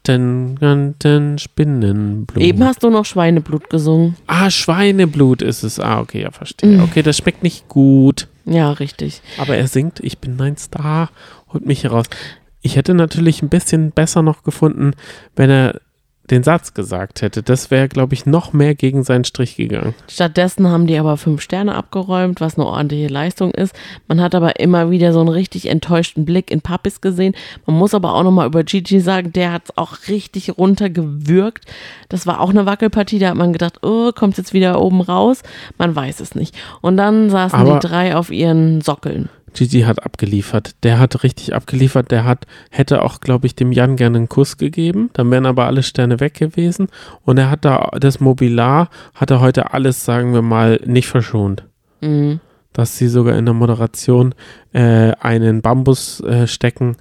[0.09, 2.43] Ratten, Ratten, Spinnenblut.
[2.43, 4.17] Eben hast du noch Schweineblut gesungen.
[4.27, 5.79] Ah, Schweineblut ist es.
[5.79, 6.83] Ah, okay, ja, verstehe.
[6.83, 8.29] Okay, das schmeckt nicht gut.
[8.45, 9.21] Ja, richtig.
[9.37, 11.11] Aber er singt, ich bin ein Star,
[11.53, 12.07] holt mich heraus.
[12.63, 14.93] Ich hätte natürlich ein bisschen besser noch gefunden,
[15.37, 15.81] wenn er
[16.31, 17.43] den Satz gesagt hätte.
[17.43, 19.95] Das wäre, glaube ich, noch mehr gegen seinen Strich gegangen.
[20.09, 23.75] Stattdessen haben die aber fünf Sterne abgeräumt, was eine ordentliche Leistung ist.
[24.07, 27.35] Man hat aber immer wieder so einen richtig enttäuschten Blick in Papis gesehen.
[27.67, 31.65] Man muss aber auch nochmal über Gigi sagen, der hat es auch richtig runtergewürgt.
[32.09, 35.43] Das war auch eine Wackelpartie, da hat man gedacht, oh, kommt jetzt wieder oben raus.
[35.79, 36.55] Man weiß es nicht.
[36.81, 39.29] Und dann saßen Aber- die drei auf ihren Sockeln.
[39.55, 40.77] Gigi hat abgeliefert.
[40.83, 42.11] Der hat richtig abgeliefert.
[42.11, 45.11] Der hat, hätte auch, glaube ich, dem Jan gerne einen Kuss gegeben.
[45.13, 46.89] Dann wären aber alle Sterne weg gewesen.
[47.25, 51.65] Und er hat da, das Mobilar hat er heute alles, sagen wir mal, nicht verschont.
[52.01, 52.41] Mhm.
[52.73, 54.35] Dass sie sogar in der Moderation
[54.73, 56.97] äh, einen Bambusstecken äh, Stecken,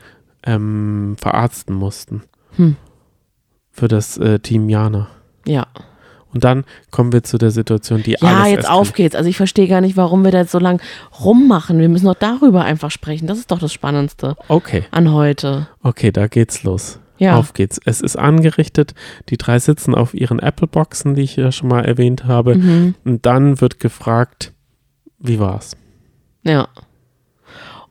[0.47, 2.23] ähm, verarzten mussten.
[2.55, 2.77] Hm.
[3.69, 5.07] Für das äh, Team Jana.
[5.45, 5.67] Ja.
[6.33, 9.15] Und dann kommen wir zu der Situation, die Ja, alles jetzt auf geht's.
[9.15, 10.81] Also ich verstehe gar nicht, warum wir da jetzt so lang
[11.23, 11.79] rummachen.
[11.79, 13.27] Wir müssen doch darüber einfach sprechen.
[13.27, 15.67] Das ist doch das Spannendste Okay, an heute.
[15.83, 16.99] okay, da geht's los.
[17.19, 17.37] Ja.
[17.37, 17.79] Auf geht's.
[17.83, 18.93] Es ist angerichtet.
[19.29, 22.55] Die drei sitzen auf ihren Apple-Boxen, die ich ja schon mal erwähnt habe.
[22.55, 22.95] Mhm.
[23.05, 24.53] Und dann wird gefragt,
[25.17, 25.75] wie war's?
[26.43, 26.67] Ja.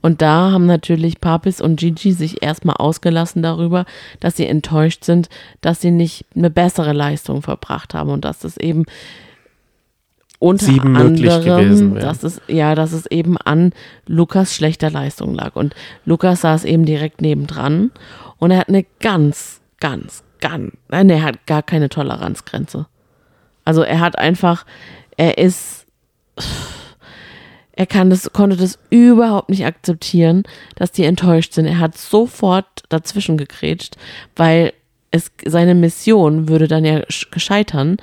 [0.02, 3.86] Und da haben natürlich Papis und Gigi sich erstmal ausgelassen darüber,
[4.20, 5.28] dass sie enttäuscht sind,
[5.60, 8.84] dass sie nicht eine bessere Leistung verbracht haben und dass es eben
[10.38, 12.04] unter Sieben möglich gewesen anderem, wären.
[12.04, 13.72] dass es, ja, dass es eben an
[14.06, 15.56] Lukas schlechter Leistung lag.
[15.56, 17.90] Und Lukas saß eben direkt nebendran
[18.38, 22.86] und er hat eine ganz, ganz, ganz, nein, er hat gar keine Toleranzgrenze.
[23.64, 24.64] Also er hat einfach,
[25.16, 25.86] er ist,
[27.76, 30.42] er kann das, konnte das überhaupt nicht akzeptieren,
[30.74, 31.66] dass die enttäuscht sind.
[31.66, 33.96] Er hat sofort dazwischen gegrätscht,
[34.34, 34.72] weil
[35.10, 37.98] es, seine Mission würde dann ja sch- gescheitern,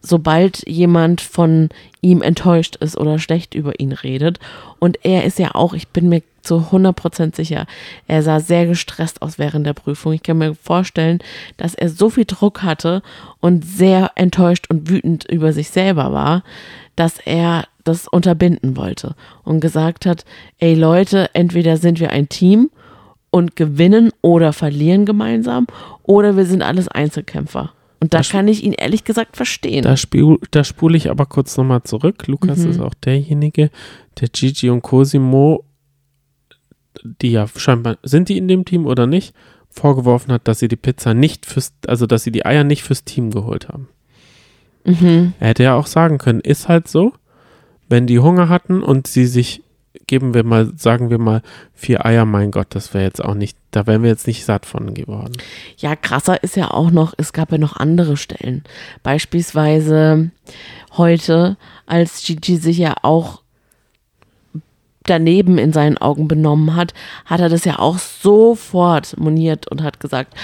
[0.00, 1.68] sobald jemand von
[2.00, 4.38] ihm enttäuscht ist oder schlecht über ihn redet.
[4.78, 7.66] Und er ist ja auch, ich bin mir zu 100% sicher,
[8.06, 10.12] er sah sehr gestresst aus während der Prüfung.
[10.12, 11.18] Ich kann mir vorstellen,
[11.58, 13.02] dass er so viel Druck hatte
[13.40, 16.44] und sehr enttäuscht und wütend über sich selber war,
[16.96, 20.24] dass er das unterbinden wollte und gesagt hat,
[20.58, 22.70] ey Leute, entweder sind wir ein Team
[23.30, 25.66] und gewinnen oder verlieren gemeinsam
[26.02, 27.72] oder wir sind alles Einzelkämpfer.
[28.00, 29.82] Und da Das- kann ich ihn ehrlich gesagt verstehen.
[29.82, 32.26] Da, spiel, da spule ich aber kurz nochmal zurück.
[32.28, 32.70] Lukas Mhm.
[32.70, 33.70] ist auch derjenige,
[34.20, 35.64] der Gigi und Cosimo,
[37.02, 39.34] die ja scheinbar, sind die in dem Team oder nicht,
[39.70, 43.04] vorgeworfen hat, dass sie die Pizza nicht fürs, also dass sie die Eier nicht fürs
[43.04, 43.88] Team geholt haben.
[44.84, 45.34] mhm.
[45.40, 47.12] Er hätte ja auch sagen können, ist halt so,
[47.88, 49.62] wenn die Hunger hatten und sie sich,
[50.06, 51.42] geben wir mal, sagen wir mal,
[51.74, 54.66] vier Eier, mein Gott, das wäre jetzt auch nicht, da wären wir jetzt nicht satt
[54.66, 55.32] von geworden.
[55.78, 58.64] Ja, krasser ist ja auch noch, es gab ja noch andere Stellen.
[59.02, 60.30] Beispielsweise
[60.96, 63.42] heute, als Gigi sich ja auch
[65.08, 66.94] daneben in seinen Augen benommen hat,
[67.24, 70.34] hat er das ja auch sofort moniert und hat gesagt,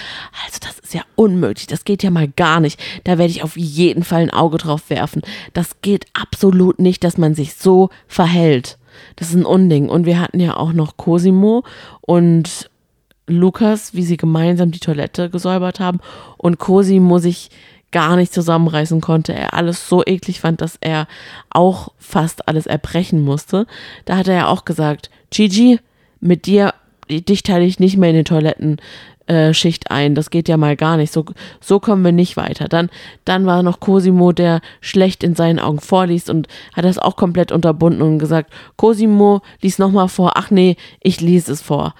[0.44, 2.80] also das ist ja unmöglich, das geht ja mal gar nicht.
[3.04, 5.22] Da werde ich auf jeden Fall ein Auge drauf werfen.
[5.52, 8.78] Das geht absolut nicht, dass man sich so verhält.
[9.16, 9.88] Das ist ein Unding.
[9.88, 11.64] Und wir hatten ja auch noch Cosimo
[12.00, 12.70] und
[13.26, 16.00] Lukas, wie sie gemeinsam die Toilette gesäubert haben
[16.36, 17.50] und Cosimo sich
[17.94, 21.06] gar nicht zusammenreißen konnte, er alles so eklig fand, dass er
[21.48, 23.68] auch fast alles erbrechen musste.
[24.04, 25.78] Da hat er ja auch gesagt, Gigi,
[26.18, 26.74] mit dir,
[27.08, 28.80] dich teile ich nicht mehr in den Toiletten.
[29.26, 31.24] äh, Schicht ein, das geht ja mal gar nicht, so,
[31.60, 32.66] so kommen wir nicht weiter.
[32.68, 32.90] Dann,
[33.24, 37.52] dann war noch Cosimo, der schlecht in seinen Augen vorliest und hat das auch komplett
[37.52, 41.94] unterbunden und gesagt, Cosimo, lies nochmal vor, ach nee, ich lese es vor.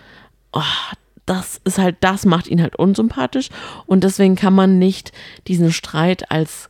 [0.53, 0.61] Oh,
[1.27, 3.49] das ist halt, das macht ihn halt unsympathisch
[3.87, 5.13] und deswegen kann man nicht
[5.47, 6.69] diesen Streit als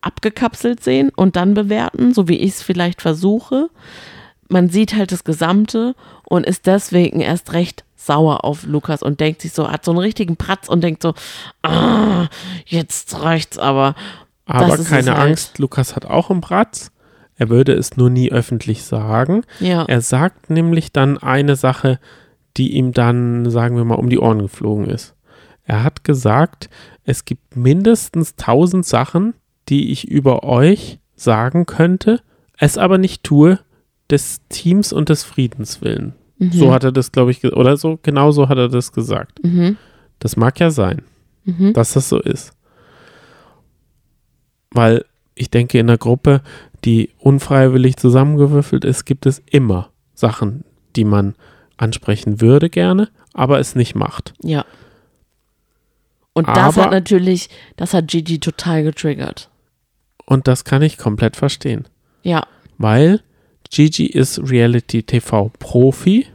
[0.00, 3.68] abgekapselt sehen und dann bewerten, so wie ich es vielleicht versuche.
[4.48, 9.42] Man sieht halt das Gesamte und ist deswegen erst recht sauer auf Lukas und denkt
[9.42, 11.14] sich so, hat so einen richtigen Pratz und denkt so,
[11.62, 12.28] ah,
[12.64, 13.94] jetzt reicht's aber.
[14.46, 15.28] Aber keine halt.
[15.28, 16.90] Angst, Lukas hat auch einen Bratz.
[17.36, 19.44] Er würde es nur nie öffentlich sagen.
[19.60, 22.00] Ja, Er sagt nämlich dann eine Sache,
[22.58, 25.14] die ihm dann, sagen wir mal, um die Ohren geflogen ist.
[25.64, 26.68] Er hat gesagt,
[27.04, 29.34] es gibt mindestens tausend Sachen,
[29.68, 32.20] die ich über euch sagen könnte,
[32.58, 33.58] es aber nicht tue,
[34.10, 36.14] des Teams und des Friedens willen.
[36.38, 36.52] mhm.
[36.52, 39.42] So hat er das, glaube ich, oder so, genau so hat er das gesagt.
[39.44, 39.76] mhm.
[40.18, 41.02] Das mag ja sein,
[41.44, 41.72] Mhm.
[41.74, 42.52] dass das so ist.
[44.70, 46.42] Weil ich denke, in einer Gruppe,
[46.84, 50.64] die unfreiwillig zusammengewürfelt ist, gibt es immer Sachen,
[50.96, 51.34] die man
[51.78, 54.34] ansprechen würde gerne, aber es nicht macht.
[54.42, 54.64] Ja.
[56.34, 59.48] Und das Aber- hat natürlich, das hat Gigi total getriggert.
[60.26, 61.88] Und das kann ich komplett verstehen.
[62.22, 62.46] Ja,
[62.80, 63.22] Weil
[63.70, 66.26] Gigi ist Reality-TV-Profi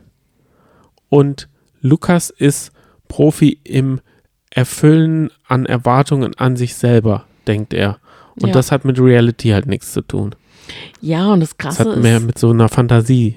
[1.09, 1.47] und
[1.81, 2.71] Lukas ist
[3.07, 4.01] Profi im
[4.49, 7.99] Erfüllen an Erwartungen an sich selber, denkt er.
[8.35, 8.53] Und Ja.
[8.53, 10.35] das hat mit Reality halt nichts zu tun.
[11.01, 13.35] Ja, und das Das Krasse hat mehr ist, mit so einer Fantasie,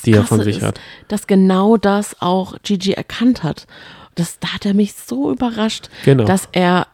[0.00, 0.80] die er von sich ist, hat.
[1.08, 3.66] dass genau das auch Gigi erkannt hat.
[4.14, 6.24] Das, da hat er mich so überrascht, Genau.
[6.24, 6.86] dass er,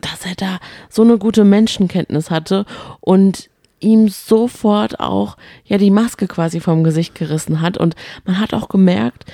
[0.00, 2.64] dass er da so eine gute Menschenkenntnis hatte
[3.00, 8.54] und ihm sofort auch ja die Maske quasi vom Gesicht gerissen hat und man hat
[8.54, 9.24] auch gemerkt,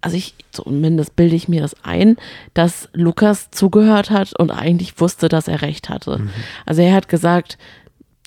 [0.00, 2.16] also ich zumindest bilde ich mir das ein,
[2.54, 6.18] dass Lukas zugehört hat und eigentlich wusste, dass er recht hatte.
[6.18, 6.30] Mhm.
[6.66, 7.58] Also er hat gesagt,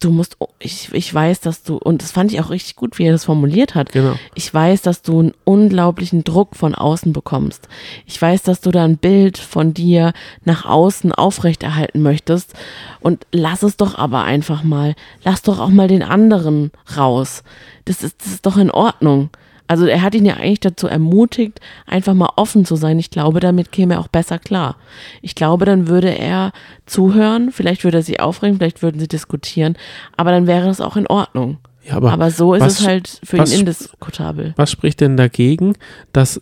[0.04, 3.06] du musst, ich, ich weiß, dass du, und das fand ich auch richtig gut, wie
[3.06, 3.92] er das formuliert hat.
[3.92, 4.16] Genau.
[4.36, 7.68] Ich weiß, dass du einen unglaublichen Druck von außen bekommst.
[8.06, 12.54] Ich weiß, dass du da ein Bild von dir nach außen aufrechterhalten möchtest.
[13.00, 14.96] Und lass es doch aber einfach mal.
[15.24, 17.44] Lass doch auch mal den anderen raus.
[17.86, 19.30] Das ist, das ist doch in Ordnung.
[19.72, 23.00] Also er hat ihn ja eigentlich dazu ermutigt, einfach mal offen zu sein.
[23.00, 24.76] Ich glaube, damit käme er auch besser klar.
[25.22, 26.52] Ich glaube, dann würde er
[26.86, 29.78] zuhören, vielleicht würde er sie aufregen, vielleicht würden sie diskutieren,
[30.18, 31.58] aber dann wäre es auch in Ordnung.
[31.86, 34.54] Ja, aber, Aber so ist was- es halt für was- ihn indiskutabel.
[34.58, 35.76] was spricht denn dagegen,
[36.12, 36.42] dass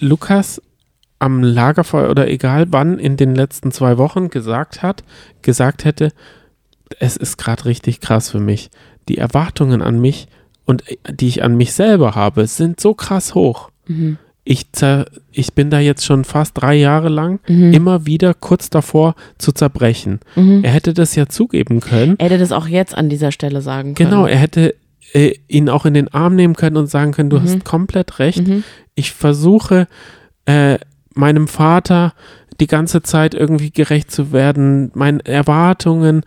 [0.00, 0.62] Lukas
[1.18, 5.04] am Lagerfeuer oder egal wann in den letzten zwei Wochen gesagt hat,
[5.42, 6.12] gesagt hätte,
[6.98, 8.70] es ist gerade richtig krass für mich.
[9.10, 10.28] Die Erwartungen an mich
[10.64, 13.70] und äh, die ich an mich selber habe, sind so krass hoch.
[13.86, 14.18] Mhm.
[14.46, 17.72] Ich, zer, ich bin da jetzt schon fast drei Jahre lang Mhm.
[17.72, 20.20] immer wieder kurz davor zu zerbrechen.
[20.36, 22.16] Er hätte das ja zugeben können.
[22.18, 24.10] Er hätte das auch jetzt an dieser Stelle sagen können.
[24.10, 24.74] Genau, er hätte
[25.14, 27.42] äh, ihn auch in den Arm nehmen können und sagen können, du Mhm.
[27.44, 28.42] hast komplett recht.
[28.94, 29.86] Ich versuche
[30.44, 30.78] äh,
[31.14, 32.12] meinem Vater
[32.60, 36.22] die ganze Zeit irgendwie gerecht zu werden, meinen Erwartungen.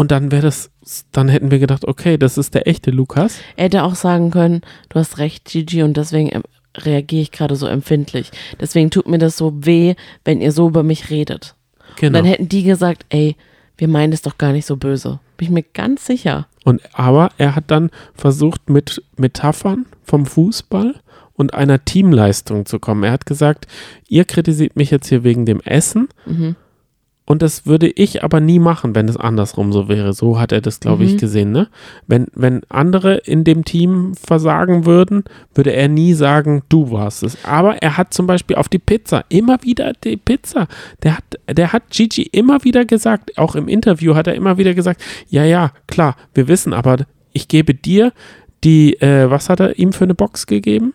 [0.00, 0.70] Und dann wäre das,
[1.10, 3.40] dann hätten wir gedacht, okay, das ist der echte Lukas.
[3.56, 6.42] Er hätte auch sagen können, du hast recht, Gigi, und deswegen
[6.76, 8.30] reagiere ich gerade so empfindlich.
[8.60, 11.56] Deswegen tut mir das so weh, wenn ihr so über mich redet.
[11.90, 12.18] Und Genau.
[12.20, 13.34] dann hätten die gesagt, ey,
[13.76, 15.18] wir meinen es doch gar nicht so böse.
[15.36, 16.46] Bin ich mir ganz sicher.
[16.64, 20.94] Und aber er hat dann versucht, mit Metaphern vom Fußball
[21.34, 23.02] und einer Teamleistung zu kommen.
[23.02, 23.66] Er hat gesagt,
[24.06, 26.08] ihr kritisiert mich jetzt hier wegen dem Essen.
[27.28, 30.14] Und das würde ich aber nie machen, wenn es andersrum so wäre.
[30.14, 31.52] So hat er das, glaube ich, gesehen.
[31.52, 31.68] Ne?
[32.06, 37.36] Wenn, wenn andere in dem Team versagen würden, würde er nie sagen, du warst es.
[37.44, 40.68] Aber er hat zum Beispiel auf die Pizza, immer wieder die Pizza.
[41.02, 44.72] Der hat, der hat Gigi immer wieder gesagt, auch im Interview hat er immer wieder
[44.72, 46.96] gesagt, ja, ja, klar, wir wissen, aber
[47.34, 48.14] ich gebe dir
[48.64, 50.94] die, äh, was hat er ihm für eine Box gegeben?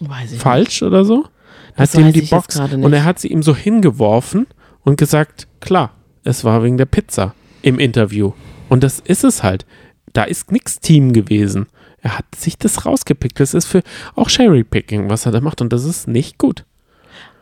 [0.00, 1.24] Weiß ich falsch oder so.
[1.78, 2.92] Das hat ihm die Box und nicht.
[2.92, 4.46] er hat sie ihm so hingeworfen
[4.88, 5.90] und gesagt, klar,
[6.24, 8.32] es war wegen der Pizza im Interview.
[8.70, 9.66] Und das ist es halt.
[10.14, 11.66] Da ist nichts Team gewesen.
[12.00, 13.38] Er hat sich das rausgepickt.
[13.38, 13.82] Das ist für
[14.14, 15.60] auch Cherry-Picking, was er da macht.
[15.60, 16.64] Und das ist nicht gut.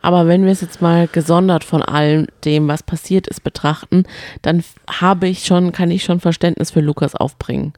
[0.01, 4.03] Aber wenn wir es jetzt mal gesondert von all dem, was passiert ist, betrachten,
[4.41, 7.71] dann habe ich schon, kann ich schon Verständnis für Lukas aufbringen.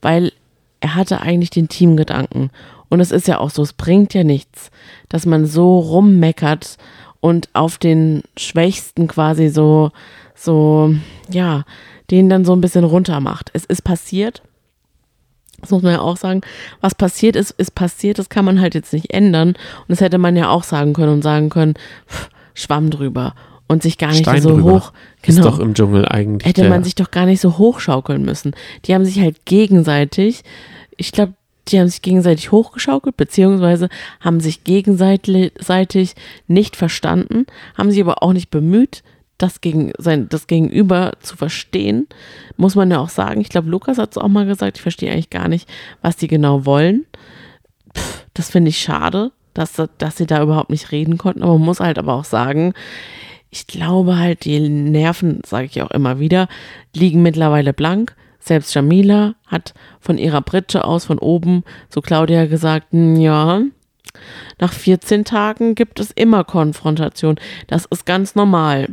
[0.00, 0.32] Weil
[0.80, 2.50] er hatte eigentlich den Teamgedanken.
[2.88, 4.70] Und es ist ja auch so, es bringt ja nichts,
[5.10, 6.78] dass man so rummeckert
[7.20, 9.90] und auf den Schwächsten quasi so,
[10.34, 10.94] so,
[11.30, 11.64] ja,
[12.10, 13.50] den dann so ein bisschen runter macht.
[13.52, 14.42] Es ist passiert.
[15.60, 16.40] Das muss man ja auch sagen.
[16.80, 18.18] Was passiert ist, ist passiert.
[18.18, 19.48] Das kann man halt jetzt nicht ändern.
[19.50, 21.74] Und das hätte man ja auch sagen können und sagen können,
[22.08, 23.34] pff, Schwamm drüber.
[23.68, 24.72] Und sich gar nicht Stein so drüber.
[24.72, 24.92] hoch.
[25.22, 25.50] Ist Genau.
[25.50, 26.48] doch im Dschungel eigentlich.
[26.48, 28.52] Hätte man sich doch gar nicht so hochschaukeln müssen.
[28.86, 30.42] Die haben sich halt gegenseitig,
[30.96, 31.34] ich glaube,
[31.70, 33.88] die haben sich gegenseitig hochgeschaukelt, beziehungsweise
[34.20, 36.14] haben sich gegenseitig seitig
[36.46, 39.02] nicht verstanden, haben sich aber auch nicht bemüht,
[39.38, 42.08] das, gegen sein, das Gegenüber zu verstehen.
[42.56, 43.40] Muss man ja auch sagen.
[43.40, 45.68] Ich glaube, Lukas hat es auch mal gesagt, ich verstehe eigentlich gar nicht,
[46.02, 47.06] was die genau wollen.
[47.96, 51.42] Pff, das finde ich schade, dass, dass sie da überhaupt nicht reden konnten.
[51.42, 52.74] Aber man muss halt aber auch sagen,
[53.50, 56.48] ich glaube halt, die Nerven, sage ich auch immer wieder,
[56.94, 58.14] liegen mittlerweile blank.
[58.40, 63.62] Selbst Jamila hat von ihrer Pritsche aus von oben zu Claudia gesagt, "Hm, ja,
[64.58, 67.36] nach 14 Tagen gibt es immer Konfrontation.
[67.66, 68.88] Das ist ganz normal.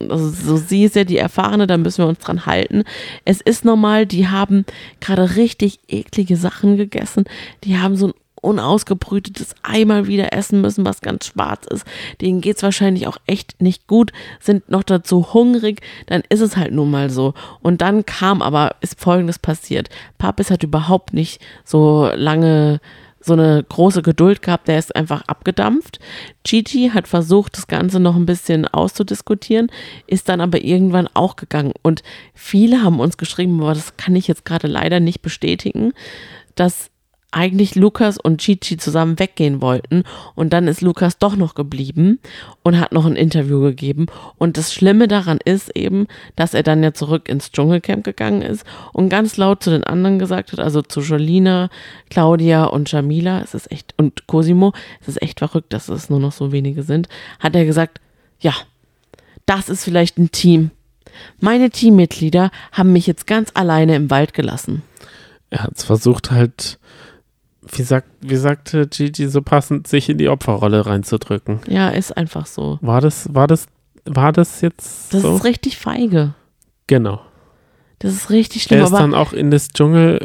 [0.00, 2.82] Also so sie ist ja die Erfahrene, da müssen wir uns dran halten.
[3.24, 4.64] Es ist normal, die haben
[5.00, 7.24] gerade richtig eklige Sachen gegessen.
[7.64, 11.86] Die haben so ein unausgebrütetes Ei wieder essen müssen, was ganz schwarz ist.
[12.20, 16.72] Denen geht's wahrscheinlich auch echt nicht gut, sind noch dazu hungrig, dann ist es halt
[16.72, 17.34] nun mal so.
[17.62, 19.88] Und dann kam aber, ist folgendes passiert.
[20.18, 22.80] Papis hat überhaupt nicht so lange
[23.24, 26.00] so eine große Geduld gehabt, der ist einfach abgedampft.
[26.42, 29.70] Gigi hat versucht, das Ganze noch ein bisschen auszudiskutieren,
[30.06, 31.72] ist dann aber irgendwann auch gegangen.
[31.82, 32.02] Und
[32.34, 35.92] viele haben uns geschrieben, aber das kann ich jetzt gerade leider nicht bestätigen,
[36.56, 36.90] dass
[37.32, 42.20] eigentlich Lukas und Chichi zusammen weggehen wollten und dann ist Lukas doch noch geblieben
[42.62, 44.06] und hat noch ein Interview gegeben
[44.38, 48.64] und das Schlimme daran ist eben, dass er dann ja zurück ins Dschungelcamp gegangen ist
[48.92, 51.70] und ganz laut zu den anderen gesagt hat, also zu Jolina,
[52.10, 56.20] Claudia und Jamila, es ist echt und Cosimo, es ist echt verrückt, dass es nur
[56.20, 57.08] noch so wenige sind,
[57.40, 58.00] hat er gesagt,
[58.40, 58.52] ja,
[59.46, 60.70] das ist vielleicht ein Team.
[61.40, 64.82] Meine Teammitglieder haben mich jetzt ganz alleine im Wald gelassen.
[65.50, 66.78] Er hat es versucht halt,
[67.70, 71.60] wie, sagt, wie sagte Gigi so passend, sich in die Opferrolle reinzudrücken.
[71.68, 72.78] Ja, ist einfach so.
[72.82, 73.66] War das, war das,
[74.04, 75.36] war das jetzt Das so?
[75.36, 76.34] ist richtig feige.
[76.86, 77.20] genau.
[78.00, 80.18] Das ist richtig schlimm, Er ist aber dann auch in das Dschungel,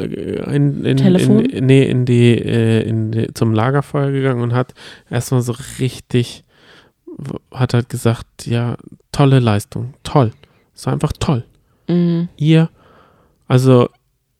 [0.48, 1.44] äh, in, in, Telefon?
[1.44, 4.74] in, nee, in die, äh, in die, zum Lagerfeuer gegangen und hat
[5.08, 6.42] erstmal so richtig,
[7.52, 8.76] hat halt gesagt, ja,
[9.12, 10.32] tolle Leistung, toll.
[10.74, 11.44] Es war einfach toll.
[11.86, 12.28] Mhm.
[12.36, 12.68] Ihr,
[13.46, 13.88] also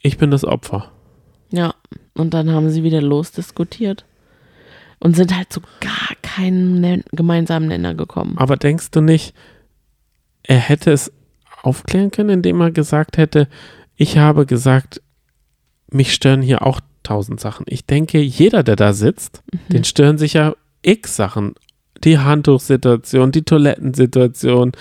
[0.03, 0.91] ich bin das Opfer.
[1.53, 1.75] Ja,
[2.19, 4.05] und dann haben sie wieder losdiskutiert
[4.99, 8.37] und sind halt zu gar keinen Nen gemeinsamen Nenner gekommen.
[8.37, 9.35] Aber denkst du nicht,
[10.43, 11.13] er hätte es
[11.63, 13.49] aufklären können, indem er gesagt hätte,
[13.97, 15.03] ich habe gesagt,
[15.91, 17.65] mich stören hier auch tausend Sachen.
[17.69, 21.55] Ich denke, jeder, der da sitzt, den stören sich ja x Sachen.
[22.05, 24.73] Die Handtuchsituation, die Toilettensituation,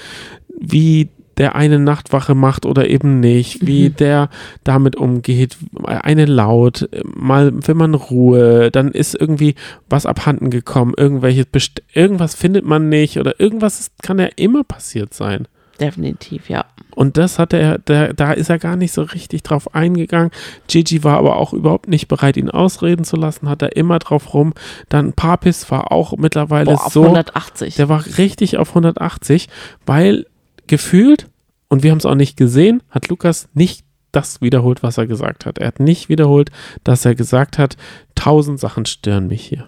[0.59, 4.29] wie der eine Nachtwache macht oder eben nicht, wie der
[4.63, 9.55] damit umgeht, eine laut, mal will man Ruhe, dann ist irgendwie
[9.89, 14.63] was abhanden gekommen, irgendwelches best irgendwas findet man nicht oder irgendwas ist, kann ja immer
[14.63, 15.47] passiert sein.
[15.79, 16.65] Definitiv, ja.
[16.95, 20.31] Und das hat er, da, da ist er gar nicht so richtig drauf eingegangen.
[20.67, 24.33] Gigi war aber auch überhaupt nicht bereit, ihn ausreden zu lassen, hat er immer drauf
[24.33, 24.53] rum.
[24.89, 27.03] Dann Papis war auch mittlerweile Boah, auf so.
[27.03, 27.75] 180.
[27.75, 29.47] Der war richtig auf 180,
[29.85, 30.25] weil
[30.67, 31.27] gefühlt,
[31.69, 35.45] und wir haben es auch nicht gesehen, hat Lukas nicht das wiederholt, was er gesagt
[35.45, 35.57] hat.
[35.57, 36.49] Er hat nicht wiederholt,
[36.83, 37.75] dass er gesagt hat,
[38.15, 39.67] tausend Sachen stören mich hier.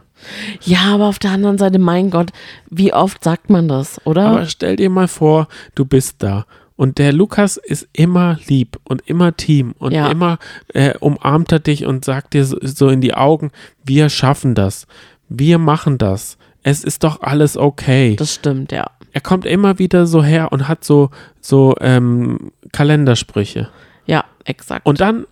[0.61, 2.31] Ja, aber auf der anderen Seite, mein Gott,
[2.69, 4.27] wie oft sagt man das, oder?
[4.27, 6.45] Aber stell dir mal vor, du bist da.
[6.75, 10.09] Und der Lukas ist immer lieb und immer Team und Ja.
[10.09, 10.39] immer
[10.73, 13.51] äh, umarmt er dich und sagt dir so, so in die Augen,
[13.83, 14.87] wir schaffen das,
[15.27, 18.15] wir machen das, es ist doch alles okay.
[18.15, 18.89] das stimmt, ja.
[19.13, 21.09] Er kommt immer wieder so her und hat so,
[21.41, 23.69] so ähm, Kalendersprüche.
[24.05, 24.85] Ja, exakt.
[24.85, 25.25] Und dann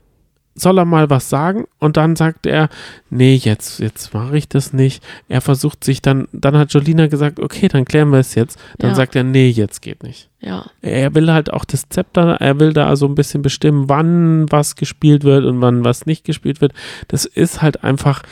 [0.59, 2.69] soll er mal was sagen und dann sagt er,
[3.11, 5.03] nee, jetzt, jetzt mache ich das nicht.
[5.29, 8.59] Er versucht sich dann, dann hat Jolina gesagt, okay, dann klären wir es jetzt.
[8.79, 8.95] Dann Ja.
[8.95, 10.29] sagt er, nee, jetzt geht nicht.
[10.39, 14.51] ja, Er will halt auch das Zepter, er will da so ein bisschen bestimmen, wann
[14.51, 16.73] was gespielt wird und wann was nicht gespielt wird.
[17.07, 18.23] Das ist halt einfach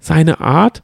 [0.00, 0.82] seine Art.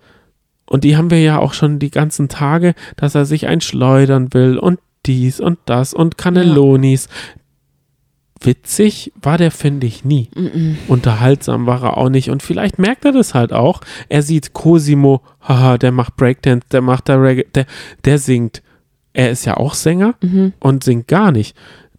[0.68, 4.58] Und die haben wir ja auch schon die ganzen Tage, dass er sich einschleudern will
[4.58, 7.08] und dies und das und Cannellonis.
[8.40, 10.28] Witzig war der, finde ich, nie.
[10.88, 12.30] Unterhaltsam war er auch nicht.
[12.30, 13.80] Und vielleicht merkt er das halt auch.
[14.08, 17.66] Er sieht Cosimo, haha, der macht Breakdance, der macht da Reggae, der,
[18.04, 18.62] der singt.
[19.14, 20.14] Er ist ja auch Sänger
[20.58, 21.56] und singt gar nicht.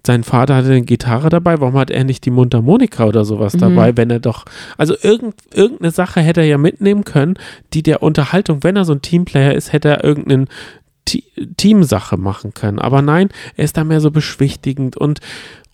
[0.08, 3.96] Sein Vater hatte eine Gitarre dabei, warum hat er nicht die Mundharmonika oder sowas dabei,
[3.98, 4.46] wenn er doch,
[4.78, 7.36] also irgend, irgendeine Sache hätte er ja mitnehmen können,
[7.74, 10.46] die der Unterhaltung, wenn er so ein Teamplayer ist, hätte er irgendeine
[11.06, 11.24] Te-
[11.58, 12.80] Teamsache machen können.
[12.80, 15.20] Aber nein, er ist da mehr so beschwichtigend und,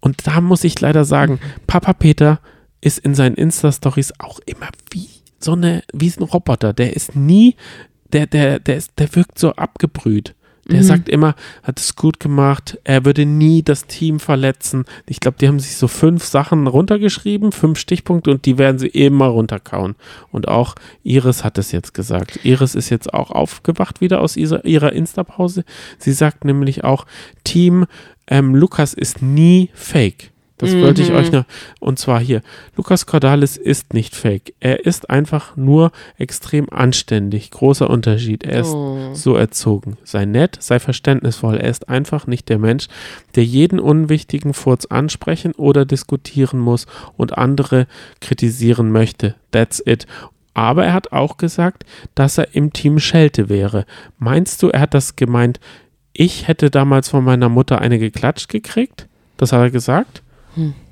[0.02, 2.40] und da muss ich leider sagen, Papa Peter
[2.82, 5.08] ist in seinen Insta-Stories auch immer wie
[5.40, 6.74] so eine, wie ein Roboter.
[6.74, 7.56] Der ist nie,
[8.12, 10.36] der, der, der ist, der wirkt so abgebrüht.
[10.72, 14.86] Der sagt immer, hat es gut gemacht, er würde nie das Team verletzen.
[15.06, 18.88] Ich glaube, die haben sich so fünf Sachen runtergeschrieben, fünf Stichpunkte und die werden sie
[18.88, 19.96] immer runterkauen.
[20.32, 22.40] Und auch Iris hat es jetzt gesagt.
[22.44, 25.66] Iris ist jetzt auch aufgewacht wieder aus ihrer, ihrer Insta-Pause.
[26.00, 27.06] Sie sagt nämlich auch,
[27.44, 27.86] Team
[28.28, 30.33] ähm, Lukas ist nie fake.
[30.64, 31.46] Das wollte ich euch noch.
[31.80, 32.42] Und zwar hier.
[32.76, 34.54] Lukas Cordalis ist nicht fake.
[34.60, 37.52] Er ist einfach nur extrem anständig.
[37.52, 38.44] Großer Unterschied.
[38.44, 39.14] Er ist Oh.
[39.14, 39.98] so erzogen.
[40.04, 41.58] Sei nett, sei verständnisvoll.
[41.58, 42.88] Er ist einfach nicht der Mensch,
[43.36, 47.88] der jeden unwichtigen Furz ansprechen oder diskutieren muss und andere
[48.22, 49.36] kritisieren möchte.
[49.52, 50.08] That's it.
[50.56, 51.84] Aber er hat auch gesagt,
[52.16, 53.86] dass er im Team Schelte wäre.
[54.20, 55.60] Meinst du, er hat das gemeint,
[56.14, 59.08] ich hätte damals von meiner Mutter eine geklatscht gekriegt?
[59.38, 60.22] Das hat er gesagt.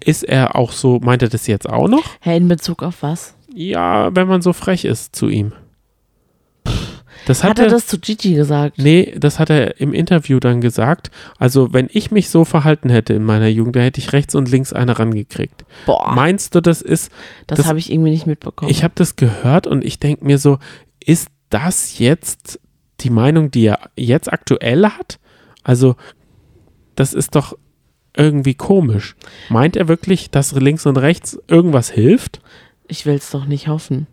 [0.04, 2.04] Ist er auch so, meint er das jetzt auch noch?
[2.21, 3.36] Hä, in Bezug auf was?
[3.54, 5.54] Ja, wenn man so frech ist zu ihm.
[7.28, 8.80] Das Hat hat, er er, das zu Gigi gesagt?
[8.80, 11.12] Nee, das hat er im Interview dann gesagt.
[11.38, 14.49] Also, wenn ich mich so verhalten hätte in meiner Jugend, dann hätte ich rechts und
[14.49, 15.64] links eine rangekriegt.
[15.86, 17.12] Boah, Meinst du, das ist,
[17.45, 18.72] das, das- habe ich irgendwie nicht mitbekommen.
[18.72, 20.57] ich habe das gehört und ich denke mir so,
[21.03, 22.59] ist das jetzt
[23.01, 25.20] die Meinung, die er jetzt aktuell hat?
[25.64, 25.95] Also,
[26.95, 27.55] das ist doch
[28.16, 29.16] irgendwie komisch.
[29.49, 32.41] Meint er wirklich, dass links und rechts irgendwas hilft?
[32.91, 34.05] ich will es doch nicht hoffen.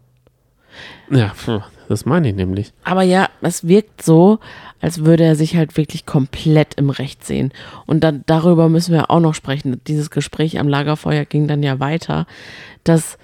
[1.11, 1.33] Ja,
[1.89, 2.73] das meine ich nämlich.
[2.85, 4.39] Aber ja, es wirkt so,
[4.81, 7.53] als würde er sich halt wirklich komplett im Recht sehen.
[7.87, 9.81] Und dann, darüber müssen wir auch noch sprechen.
[9.89, 12.27] Dieses Gespräch am Lagerfeuer ging dann ja weiter,
[12.85, 13.19] dass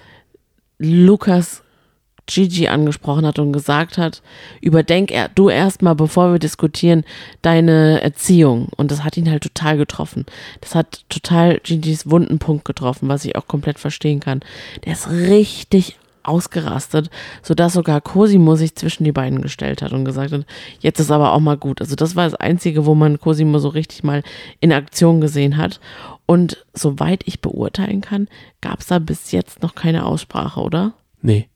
[0.77, 1.63] Lukas
[2.27, 4.21] Gigi angesprochen hat und gesagt hat,
[4.61, 7.03] überdenk er, du erstmal, bevor wir diskutieren,
[7.41, 8.69] deine Erziehung.
[8.75, 10.25] Und das hat ihn halt total getroffen.
[10.61, 14.41] Das hat total Gigis wunden Punkt getroffen, was ich auch komplett verstehen kann.
[14.85, 17.09] Der ist richtig ausgerastet,
[17.43, 20.45] sodass sogar Cosimo sich zwischen die beiden gestellt hat und gesagt hat,
[20.79, 21.81] jetzt ist aber auch mal gut.
[21.81, 24.23] Also das war das Einzige, wo man Cosimo so richtig mal
[24.59, 25.79] in Aktion gesehen hat.
[26.25, 28.27] Und soweit ich beurteilen kann,
[28.61, 30.93] gab es da bis jetzt noch keine Aussprache, oder?
[31.21, 31.47] Nee.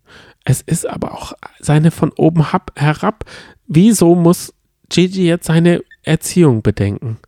[0.49, 2.43] Es ist aber auch seine von oben
[2.75, 3.23] herab.
[3.67, 4.51] Wieso muss
[4.89, 7.19] Gigi jetzt seine Erziehung bedenken?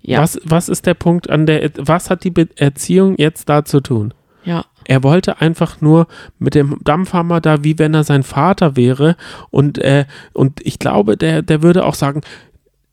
[0.00, 0.22] Ja.
[0.22, 3.80] Was, was ist der Punkt an der, was hat die Be Erziehung jetzt da zu
[3.80, 4.14] tun?
[4.44, 4.64] Ja.
[4.84, 6.06] Er wollte einfach nur
[6.38, 9.16] mit dem Dampfhammer da, wie wenn er sein Vater wäre.
[9.50, 12.20] Und, äh, und ich glaube, der, der würde auch sagen,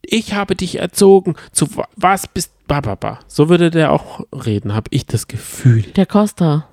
[0.02, 3.20] ich habe dich erzogen, zu was bist bababa.
[3.28, 5.84] So würde der auch reden, habe ich das Gefühl.
[5.96, 6.68] Der Costa.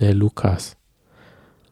[0.00, 0.76] Der Lukas.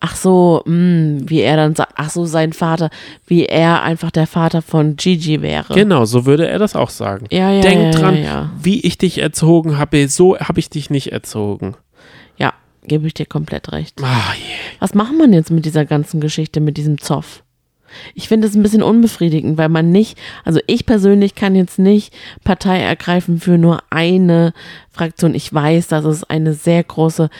[0.01, 2.90] Ach so, mh, hm, wie er dann sagt, ach so, sein Vater,
[3.26, 5.74] wie er einfach der Vater von Gigi wäre.
[5.74, 7.26] Genau, so würde er das auch sagen.
[7.30, 11.11] Ja, ja, Denk ja, dran, wie ich dich erzogen habe, so habe ich dich nicht
[11.11, 11.74] erzogen.
[12.36, 14.01] Ja, gebe ich dir komplett recht.
[14.01, 14.59] Ah, yeah.
[14.78, 17.42] Was macht man jetzt mit dieser ganzen Geschichte, mit diesem Zoff?
[18.14, 22.12] Ich finde es ein bisschen unbefriedigend, weil man nicht, also ich persönlich kann jetzt nicht
[22.44, 24.53] Partei ergreifen für nur eine
[24.90, 25.34] Fraktion.
[25.34, 27.30] Ich weiß, dass es eine sehr große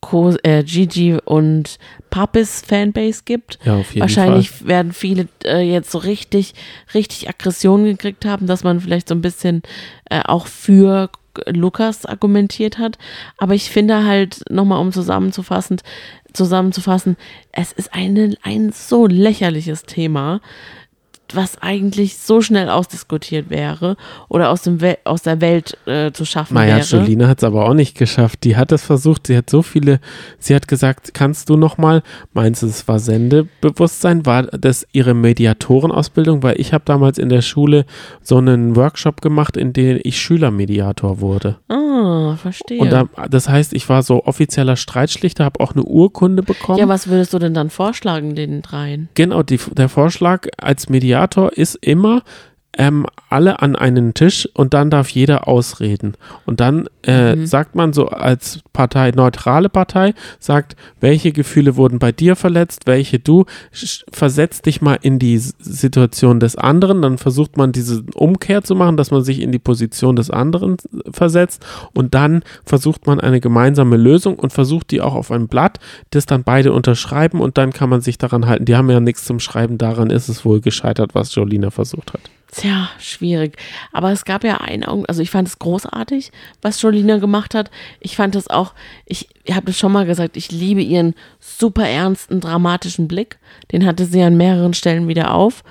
[0.00, 1.78] Co äh, Gigi und
[2.08, 3.58] Papis Fanbase gibt.
[3.64, 4.68] Ja, auf jeden Wahrscheinlich Fall.
[4.68, 6.54] werden viele äh, jetzt so richtig,
[6.94, 9.62] richtig Aggressionen gekriegt haben, dass man vielleicht so ein bisschen
[10.08, 11.10] äh, auch für
[11.46, 12.98] Lukas argumentiert hat.
[13.38, 15.80] Aber ich finde halt, nochmal um zusammenzufassen,
[16.32, 17.16] zusammenzufassen,
[17.52, 20.40] es ist eine, ein so lächerliches Thema,
[21.36, 23.96] was eigentlich so schnell ausdiskutiert wäre
[24.28, 26.86] oder aus, dem Wel aus der Welt äh, zu schaffen Maja wäre.
[26.86, 28.44] Jolina hat es aber auch nicht geschafft.
[28.44, 29.26] Die hat es versucht.
[29.26, 30.00] Sie hat so viele,
[30.38, 32.02] sie hat gesagt, kannst du nochmal,
[32.32, 34.26] meinst du, es war Sendebewusstsein?
[34.26, 36.42] War das ihre Mediatorenausbildung?
[36.42, 37.84] Weil ich habe damals in der Schule
[38.22, 41.58] so einen Workshop gemacht, in dem ich Schülermediator wurde.
[41.68, 42.80] Ah, verstehe.
[42.80, 46.78] Und da, das heißt, ich war so offizieller Streitschlichter, habe auch eine Urkunde bekommen.
[46.78, 49.08] ja, was würdest du denn dann vorschlagen, den dreien?
[49.14, 51.19] Genau, die, der Vorschlag als Mediator
[51.52, 52.22] ist immer,
[52.78, 56.14] ähm, alle an einen Tisch und dann darf jeder ausreden.
[56.46, 57.46] Und dann äh, Mhm.
[57.46, 63.18] sagt man so als Partei, neutrale Partei, sagt, welche Gefühle wurden bei dir verletzt, welche
[63.18, 63.44] du,
[64.12, 68.96] versetzt dich mal in die Situation des anderen, dann versucht man diese Umkehr zu machen,
[68.96, 70.76] dass man sich in die Position des anderen
[71.10, 71.64] versetzt
[71.94, 76.26] und dann versucht man eine gemeinsame Lösung und versucht die auch auf ein Blatt, das
[76.26, 78.64] dann beide unterschreiben und dann kann man sich daran halten.
[78.64, 82.20] Die haben ja nichts zum Schreiben, daran ist es wohl gescheitert, was Jolina versucht hat.
[82.52, 83.56] Tja, schwierig.
[83.92, 86.32] Aber es gab ja einen also ich fand es großartig,
[86.62, 87.70] was Jolina gemacht hat.
[88.00, 88.74] Ich fand es auch,
[89.06, 93.38] ich habe das schon mal gesagt, ich liebe ihren super ernsten, dramatischen Blick.
[93.70, 95.62] Den hatte sie an mehreren Stellen wieder auf.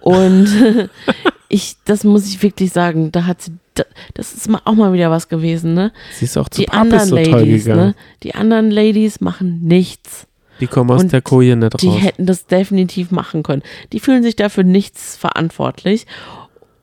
[0.00, 0.48] Und
[1.48, 5.10] ich, das muss ich wirklich sagen, da hat sie, da- das ist auch mal wieder
[5.10, 5.92] was gewesen, ne?
[6.12, 7.86] Sie ist auch zu Die Papis anderen so Ladies, gegangen.
[7.88, 7.94] ne?
[8.22, 10.26] Die anderen Ladies machen nichts.
[10.60, 12.02] Die kommen aus Und der Koje nicht Die raus.
[12.02, 13.62] hätten das definitiv machen können.
[13.92, 16.06] Die fühlen sich dafür nichts verantwortlich.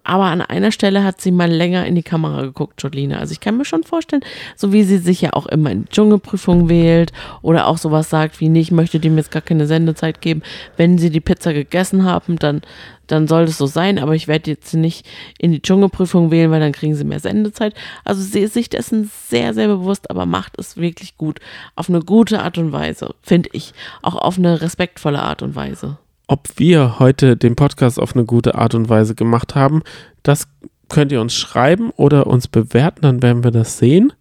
[0.04, 3.18] Aber an einer Stelle hat sie mal länger in die Kamera geguckt, Jolina.
[3.20, 4.22] Also ich kann mir schon vorstellen,
[4.56, 7.12] so wie sie sich ja auch immer in die Dschungelprüfung wählt
[7.42, 10.44] oder auch sowas sagt wie, nee, ich möchte dem jetzt gar keine Sendezeit geben.
[10.78, 12.62] Wenn sie die Pizza gegessen haben, dann,
[13.08, 14.00] dann soll das so sein.
[14.00, 15.06] Aber ich werde jetzt nicht
[15.40, 17.74] in die Dschungelprüfung wählen, weil dann kriegen sie mehr Sendezeit.
[18.04, 21.40] Also sie ist sich dessen sehr, sehr bewusst, aber macht es wirklich gut.
[21.76, 23.74] Auf eine gute Art und Weise, finde ich.
[24.02, 25.98] Auch auf eine respektvolle Art und Weise.
[26.28, 29.82] Ob wir heute den Podcast auf eine gute Art und Weise gemacht haben,
[30.24, 30.48] das
[30.90, 34.14] könnt ihr uns schreiben oder uns bewerten, dann werden wir das sehen.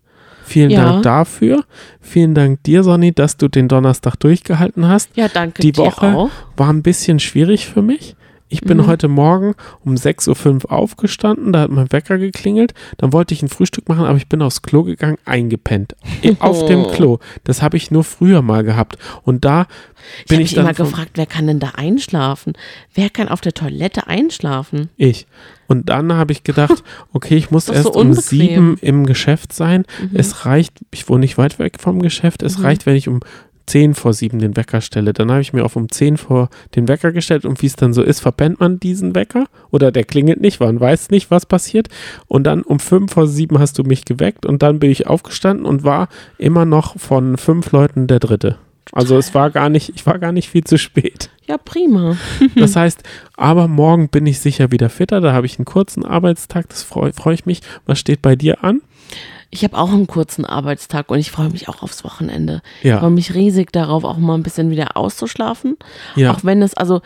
[0.44, 0.84] Vielen Ja.
[0.84, 1.64] Dank dafür.
[2.00, 5.16] Vielen Dank dir, Sonny, dass du den Donnerstag durchgehalten hast.
[5.16, 6.30] Ja, danke Die Woche auch.
[6.56, 8.14] war ein bisschen schwierig für mich.
[8.48, 8.86] Ich bin Mhm.
[8.86, 13.48] heute Morgen um 6.05 Uhr aufgestanden, da hat mein Wecker geklingelt, dann wollte ich ein
[13.48, 15.96] Frühstück machen, aber ich bin aufs Klo gegangen, eingepennt.
[16.22, 17.18] I- Auf dem Klo.
[17.42, 18.98] Das habe ich nur früher mal gehabt.
[19.24, 19.66] Und da
[20.20, 22.52] Ich bin habe ich, mich dann immer gefragt, wer kann denn da einschlafen?
[22.94, 24.90] Wer kann auf der Toilette einschlafen?
[24.96, 25.26] Ich.
[25.66, 29.52] Und dann habe ich gedacht, okay, ich muss doch so erst um sieben im Geschäft
[29.52, 29.84] sein.
[30.14, 33.18] Es reicht, ich wohne nicht weit weg vom Geschäft, es reicht, wenn ich um
[33.66, 35.12] zehn vor sieben den Wecker stelle.
[35.12, 37.92] Dann habe ich mir auf um zehn vor den Wecker gestellt und wie es dann
[37.92, 41.88] so ist, verpennt man diesen Wecker oder der klingelt nicht, man weiß nicht, was passiert.
[42.26, 45.66] Und dann um fünf vor sieben hast du mich geweckt und dann bin ich aufgestanden
[45.66, 46.08] und war
[46.38, 48.56] immer noch von fünf Leuten der Dritte.
[48.92, 51.30] Also es war gar nicht, ich war gar nicht viel zu spät.
[51.46, 52.16] Ja, prima.
[52.54, 53.02] Das heißt,
[53.36, 55.20] aber morgen bin ich sicher wieder fitter.
[55.20, 57.60] Da habe ich einen kurzen Arbeitstag, das freue freu ich mich.
[57.84, 58.80] Was steht bei dir an?
[59.56, 62.60] Ich habe auch einen kurzen Arbeitstag und ich freue mich auch aufs Wochenende.
[62.82, 62.96] Ja.
[62.96, 65.78] Ich freue mich riesig darauf, auch mal ein bisschen wieder auszuschlafen.
[66.14, 66.32] Ja.
[66.32, 67.00] Auch wenn es, also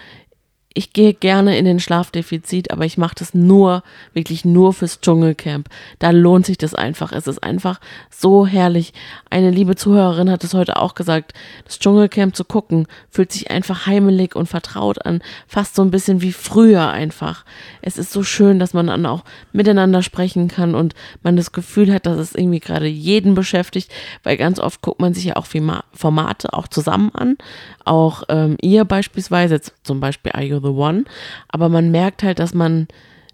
[0.73, 5.68] ich gehe gerne in den Schlafdefizit, aber ich mache das nur, wirklich nur fürs Dschungelcamp.
[5.99, 7.11] Da lohnt sich das einfach.
[7.11, 8.93] Es ist einfach so herrlich.
[9.31, 13.87] Eine liebe Zuhörerin hat es heute auch gesagt, das Dschungelcamp zu gucken, fühlt sich einfach
[13.87, 15.23] heimelig und vertraut an.
[15.49, 17.45] Fast so ein bisschen wie früher einfach.
[17.83, 20.95] Es ist so schön, dass man dann auch miteinander sprechen kann und
[21.25, 23.91] man das Gefühl hat, dass es irgendwie gerade jeden beschäftigt,
[24.23, 25.47] weil ganz oft guckt man sich ja auch
[25.93, 27.39] Formate auch zusammen an.
[27.85, 31.05] Auch ähm, ihr beispielsweise, zum Beispiel Are The One.
[31.49, 32.89] Aber man merkt halt, dass man,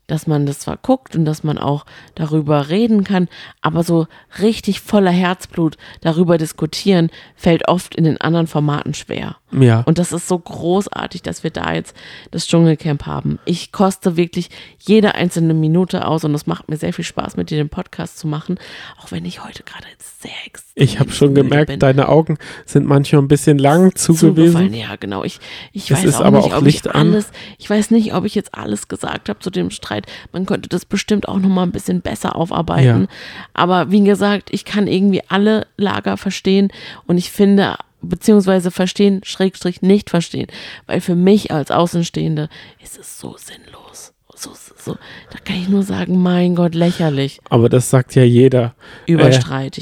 [0.07, 3.29] dass man das zwar guckt und dass man auch darüber reden kann,
[3.61, 4.07] aber so
[4.41, 9.37] richtig voller Herzblut darüber diskutieren, fällt oft in den anderen Formaten schwer.
[9.59, 9.81] Ja.
[9.87, 11.97] Und das ist so großartig, dass wir da jetzt
[12.31, 13.39] das Dschungelcamp haben.
[13.45, 17.51] Ich koste wirklich jede einzelne Minute aus und es macht mir sehr viel Spaß, mit
[17.51, 18.59] dir den Podcast zu machen,
[19.03, 19.87] auch wenn ich heute gerade
[20.21, 21.81] sehr extrem Ich habe schon gemerkt, bin.
[21.81, 24.75] deine Augen sind manchmal ein bisschen lang zugewiesen.
[24.75, 25.25] Ja, genau.
[25.25, 25.41] Ich,
[25.73, 27.09] ich Es weiß ist auch aber nicht, auch ob Licht ich an.
[27.13, 30.07] alles, ich weiß nicht, ob ich jetzt alles gesagt habe zu dem Streit.
[30.33, 33.03] Man könnte das bestimmt auch noch mal ein bisschen besser aufarbeiten.
[33.03, 33.09] Ja.
[33.55, 36.71] Aber wie gesagt, ich kann irgendwie alle Lager verstehen
[37.07, 37.77] und ich finde
[38.07, 40.49] beziehungsweise verstehen, Schrägstrich nicht verstehen,
[40.87, 42.49] weil für mich als Außenstehende
[42.83, 44.13] ist es so sinnlos.
[44.39, 44.97] So, so.
[45.31, 47.41] Da kann ich nur sagen, mein Gott, lächerlich.
[47.49, 48.75] Aber das sagt ja jeder.
[49.07, 49.33] Über Äh.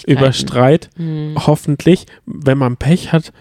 [0.07, 0.91] Über Streit.
[0.97, 1.35] Hm.
[1.37, 3.33] Hoffentlich, wenn man Pech hat,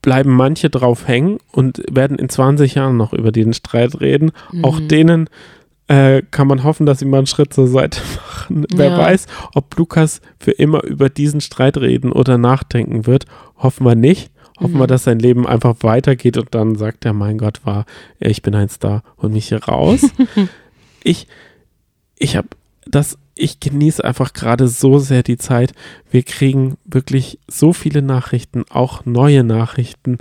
[0.00, 4.32] bleiben manche drauf hängen und werden in 20 Jahren noch über den Streit reden.
[4.62, 4.88] Auch Mhm.
[4.88, 5.30] denen
[5.88, 8.66] äh, kann man hoffen, dass sie mal einen Schritt zur Seite machen.
[8.74, 8.98] Wer Ja.
[8.98, 13.26] weiß, ob Lukas für immer über diesen Streit reden oder nachdenken wird.
[13.58, 14.30] Hoffen wir nicht.
[14.60, 14.78] Hoffen Mhm.
[14.80, 17.86] wir, dass sein Leben einfach weitergeht und dann sagt er, mein Gott, war,
[18.20, 20.00] ich bin ein Star, hol mich hier raus.
[21.02, 21.26] ich,
[22.16, 22.48] ich habe
[22.86, 25.72] das, ich genieße einfach gerade so sehr die Zeit.
[26.10, 30.18] Wir kriegen wirklich so viele Nachrichten, auch neue Nachrichten.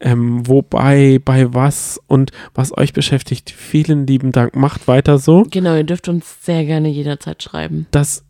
[0.00, 3.50] Ähm, wobei, bei was und was euch beschäftigt.
[3.50, 4.56] Vielen lieben Dank.
[4.56, 5.44] Macht weiter so.
[5.50, 7.86] Genau, ihr dürft uns sehr gerne jederzeit schreiben.
[7.90, 8.24] Das,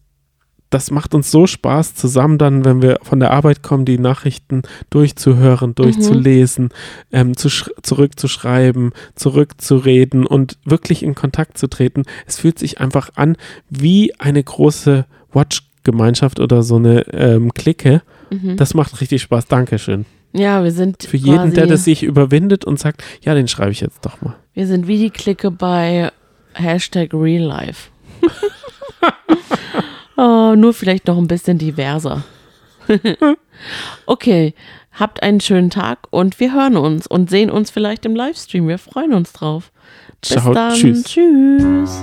[0.73, 4.63] das macht uns so Spaß, zusammen dann, wenn wir von der Arbeit kommen, die Nachrichten
[4.89, 6.71] durchzuhören, durchzulesen,
[7.13, 12.05] ähm, zu sch zurückzuschreiben, zurückzureden und wirklich in Kontakt zu treten.
[12.27, 13.37] Es fühlt sich einfach an
[13.69, 18.01] wie eine große Watch-Gemeinschaft oder so eine ähm, Clique.
[18.31, 18.57] Mhm.
[18.57, 19.47] Das macht richtig Spaß.
[19.47, 20.07] Dankeschön.
[20.33, 23.83] Ja, wir sind Für jeden, der das sich überwindet und sagt, ja, den schreibe ich
[23.83, 24.37] jetzt doch mal.
[24.55, 26.11] wir sind wie die Clique bei
[26.55, 27.91] Hashtag Real Life.
[30.23, 32.23] oh, nur vielleicht noch ein bisschen diverser.
[34.07, 34.55] okay,
[34.93, 38.69] habt einen schönen Tag und wir hören uns und sehen uns vielleicht im Livestream.
[38.69, 39.73] Wir freuen uns drauf.
[40.21, 40.75] Bis Ciao, dann.
[40.75, 41.05] tschüss.
[41.05, 42.03] Tschüss.